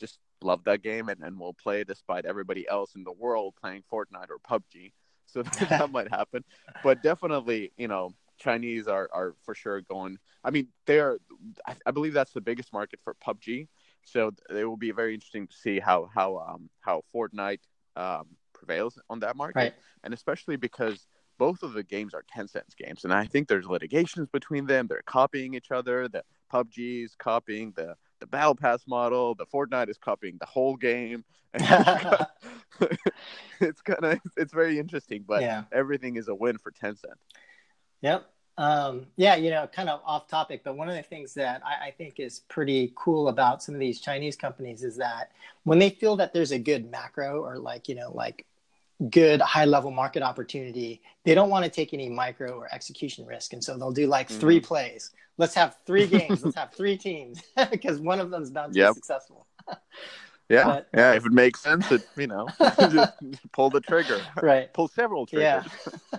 just 0.00 0.18
love 0.42 0.64
that 0.64 0.82
game 0.82 1.08
and, 1.08 1.22
and 1.22 1.38
will 1.38 1.54
play 1.54 1.84
despite 1.84 2.24
everybody 2.24 2.66
else 2.68 2.94
in 2.94 3.04
the 3.04 3.12
world 3.12 3.54
playing 3.60 3.82
Fortnite 3.90 4.28
or 4.30 4.38
PUBG 4.48 4.92
so 5.26 5.42
that 5.68 5.90
might 5.90 6.08
happen. 6.08 6.44
But 6.82 7.02
definitely, 7.02 7.72
you 7.76 7.88
know, 7.88 8.14
Chinese 8.38 8.88
are 8.88 9.08
are 9.12 9.34
for 9.44 9.54
sure 9.54 9.80
going. 9.82 10.18
I 10.42 10.50
mean, 10.50 10.68
they're 10.86 11.18
I, 11.66 11.74
I 11.84 11.90
believe 11.90 12.12
that's 12.12 12.32
the 12.32 12.40
biggest 12.40 12.72
market 12.72 13.00
for 13.04 13.14
PUBG. 13.14 13.68
So 14.04 14.32
it 14.50 14.64
will 14.64 14.76
be 14.76 14.92
very 14.92 15.14
interesting 15.14 15.46
to 15.48 15.56
see 15.56 15.78
how 15.80 16.08
how 16.12 16.38
um 16.38 16.70
how 16.80 17.02
Fortnite 17.14 17.60
um 17.96 18.26
prevails 18.56 18.98
on 19.08 19.20
that 19.20 19.36
market, 19.36 19.58
right. 19.58 19.74
and 20.02 20.12
especially 20.12 20.56
because 20.56 21.06
both 21.38 21.62
of 21.62 21.74
the 21.74 21.82
games 21.82 22.14
are 22.14 22.24
Tencent's 22.34 22.74
games, 22.74 23.04
and 23.04 23.12
I 23.12 23.26
think 23.26 23.46
there's 23.46 23.66
litigations 23.66 24.28
between 24.32 24.64
them. 24.66 24.86
They're 24.86 25.02
copying 25.06 25.52
each 25.54 25.70
other. 25.70 26.08
The 26.08 26.22
PUBG 26.52 27.04
is 27.04 27.14
copying 27.18 27.72
the 27.76 27.94
the 28.20 28.26
battle 28.26 28.54
pass 28.54 28.86
model. 28.86 29.34
The 29.34 29.44
Fortnite 29.46 29.90
is 29.90 29.98
copying 29.98 30.38
the 30.40 30.46
whole 30.46 30.76
game. 30.76 31.24
it's 31.54 31.66
kind 33.82 34.04
of 34.04 34.20
it's 34.36 34.52
very 34.52 34.78
interesting, 34.78 35.24
but 35.26 35.40
yeah. 35.42 35.64
everything 35.72 36.16
is 36.16 36.28
a 36.28 36.34
win 36.34 36.58
for 36.58 36.70
Tencent. 36.72 37.16
Yep. 38.02 38.26
Um, 38.58 39.06
yeah, 39.16 39.36
you 39.36 39.50
know, 39.50 39.66
kind 39.66 39.90
of 39.90 40.00
off 40.06 40.28
topic, 40.28 40.62
but 40.64 40.76
one 40.78 40.88
of 40.88 40.94
the 40.94 41.02
things 41.02 41.34
that 41.34 41.60
I, 41.64 41.88
I, 41.88 41.90
think 41.90 42.18
is 42.18 42.40
pretty 42.48 42.90
cool 42.96 43.28
about 43.28 43.62
some 43.62 43.74
of 43.74 43.80
these 43.80 44.00
Chinese 44.00 44.34
companies 44.34 44.82
is 44.82 44.96
that 44.96 45.32
when 45.64 45.78
they 45.78 45.90
feel 45.90 46.16
that 46.16 46.32
there's 46.32 46.52
a 46.52 46.58
good 46.58 46.90
macro 46.90 47.42
or 47.44 47.58
like, 47.58 47.86
you 47.86 47.94
know, 47.94 48.10
like 48.14 48.46
good 49.10 49.40
high 49.40 49.66
level 49.66 49.90
market 49.90 50.22
opportunity, 50.22 51.02
they 51.24 51.34
don't 51.34 51.50
want 51.50 51.64
to 51.64 51.70
take 51.70 51.92
any 51.92 52.08
micro 52.08 52.52
or 52.52 52.72
execution 52.72 53.26
risk. 53.26 53.52
And 53.52 53.62
so 53.62 53.76
they'll 53.76 53.92
do 53.92 54.06
like 54.06 54.28
mm-hmm. 54.28 54.40
three 54.40 54.60
plays. 54.60 55.10
Let's 55.38 55.54
have 55.54 55.76
three 55.84 56.06
games. 56.06 56.42
Let's 56.42 56.56
have 56.56 56.72
three 56.72 56.96
teams 56.96 57.42
because 57.70 58.00
one 58.00 58.20
of 58.20 58.30
them 58.30 58.42
is 58.42 58.50
bound 58.50 58.72
to 58.72 58.78
yep. 58.78 58.90
be 58.90 58.94
successful. 58.94 59.46
yeah. 60.48 60.64
But, 60.64 60.88
yeah. 60.94 61.12
If 61.12 61.26
it 61.26 61.32
makes 61.32 61.60
sense, 61.60 61.90
it, 61.92 62.08
you 62.16 62.26
know, 62.26 62.48
just 62.58 63.12
pull 63.52 63.68
the 63.68 63.80
trigger. 63.80 64.20
Right. 64.40 64.72
Pull 64.72 64.88
several 64.88 65.26
triggers. 65.26 65.70
Yeah. 66.12 66.18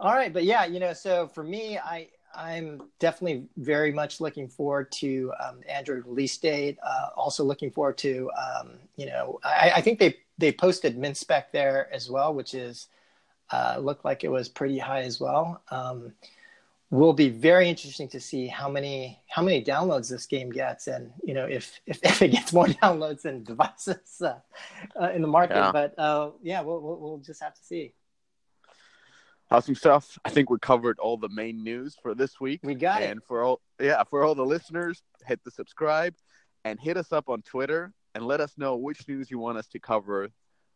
All 0.00 0.14
right. 0.14 0.32
But 0.32 0.44
yeah, 0.44 0.64
you 0.64 0.80
know, 0.80 0.92
so 0.92 1.28
for 1.28 1.42
me, 1.42 1.78
I, 1.78 2.08
I'm 2.34 2.82
definitely 2.98 3.46
very 3.56 3.92
much 3.92 4.20
looking 4.20 4.48
forward 4.48 4.90
to 4.92 5.32
um, 5.42 5.60
Android 5.68 6.04
release 6.06 6.36
date. 6.36 6.78
Uh, 6.82 7.08
also 7.16 7.44
looking 7.44 7.70
forward 7.70 7.98
to, 7.98 8.30
um, 8.32 8.72
you 8.96 9.06
know, 9.06 9.38
I, 9.44 9.72
I, 9.76 9.80
think 9.80 9.98
they 9.98 10.16
they 10.38 10.50
posted 10.52 10.98
min 10.98 11.14
spec 11.14 11.52
there 11.52 11.92
as 11.92 12.10
well, 12.10 12.34
which 12.34 12.54
is 12.54 12.88
uh, 13.52 13.78
looked 13.80 14.04
like 14.04 14.24
it 14.24 14.30
was 14.30 14.48
pretty 14.48 14.78
high 14.78 15.02
as 15.02 15.20
well. 15.20 15.62
Um, 15.70 16.12
will 16.90 17.12
be 17.12 17.28
very 17.28 17.68
interesting 17.68 18.08
to 18.08 18.20
see 18.20 18.46
how 18.46 18.68
many 18.68 19.20
how 19.28 19.42
many 19.42 19.62
downloads 19.62 20.08
this 20.08 20.26
game 20.26 20.50
gets, 20.50 20.86
and 20.86 21.12
you 21.22 21.34
know 21.34 21.44
if 21.44 21.80
if, 21.86 21.98
if 22.02 22.22
it 22.22 22.28
gets 22.28 22.52
more 22.52 22.66
downloads 22.82 23.22
than 23.22 23.44
devices 23.44 24.22
uh, 24.22 24.38
uh, 25.00 25.10
in 25.10 25.22
the 25.22 25.28
market. 25.28 25.56
Yeah. 25.56 25.72
But 25.72 25.98
uh, 25.98 26.30
yeah, 26.42 26.62
we'll, 26.62 26.80
we'll, 26.80 26.96
we'll 26.98 27.18
just 27.18 27.42
have 27.42 27.54
to 27.54 27.64
see. 27.64 27.92
Awesome 29.54 29.74
stuff. 29.76 30.18
I 30.24 30.30
think 30.30 30.50
we 30.50 30.58
covered 30.58 30.98
all 30.98 31.16
the 31.16 31.28
main 31.28 31.62
news 31.62 31.96
for 32.02 32.14
this 32.14 32.40
week. 32.40 32.60
We 32.64 32.74
got 32.74 32.96
and 32.96 33.04
it. 33.04 33.10
And 33.12 33.24
for 33.24 33.44
all 33.44 33.60
yeah, 33.80 34.02
for 34.04 34.24
all 34.24 34.34
the 34.34 34.44
listeners, 34.44 35.02
hit 35.26 35.44
the 35.44 35.50
subscribe 35.50 36.14
and 36.64 36.80
hit 36.80 36.96
us 36.96 37.12
up 37.12 37.28
on 37.28 37.42
Twitter 37.42 37.92
and 38.14 38.26
let 38.26 38.40
us 38.40 38.54
know 38.56 38.76
which 38.76 39.06
news 39.06 39.30
you 39.30 39.38
want 39.38 39.58
us 39.58 39.68
to 39.68 39.78
cover 39.78 40.28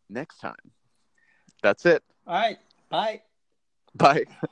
next 0.08 0.38
time. 0.38 0.54
That's 1.62 1.86
it. 1.86 2.04
All 2.26 2.34
right. 2.34 2.58
Bye. 2.88 3.22
Bye. 3.94 4.24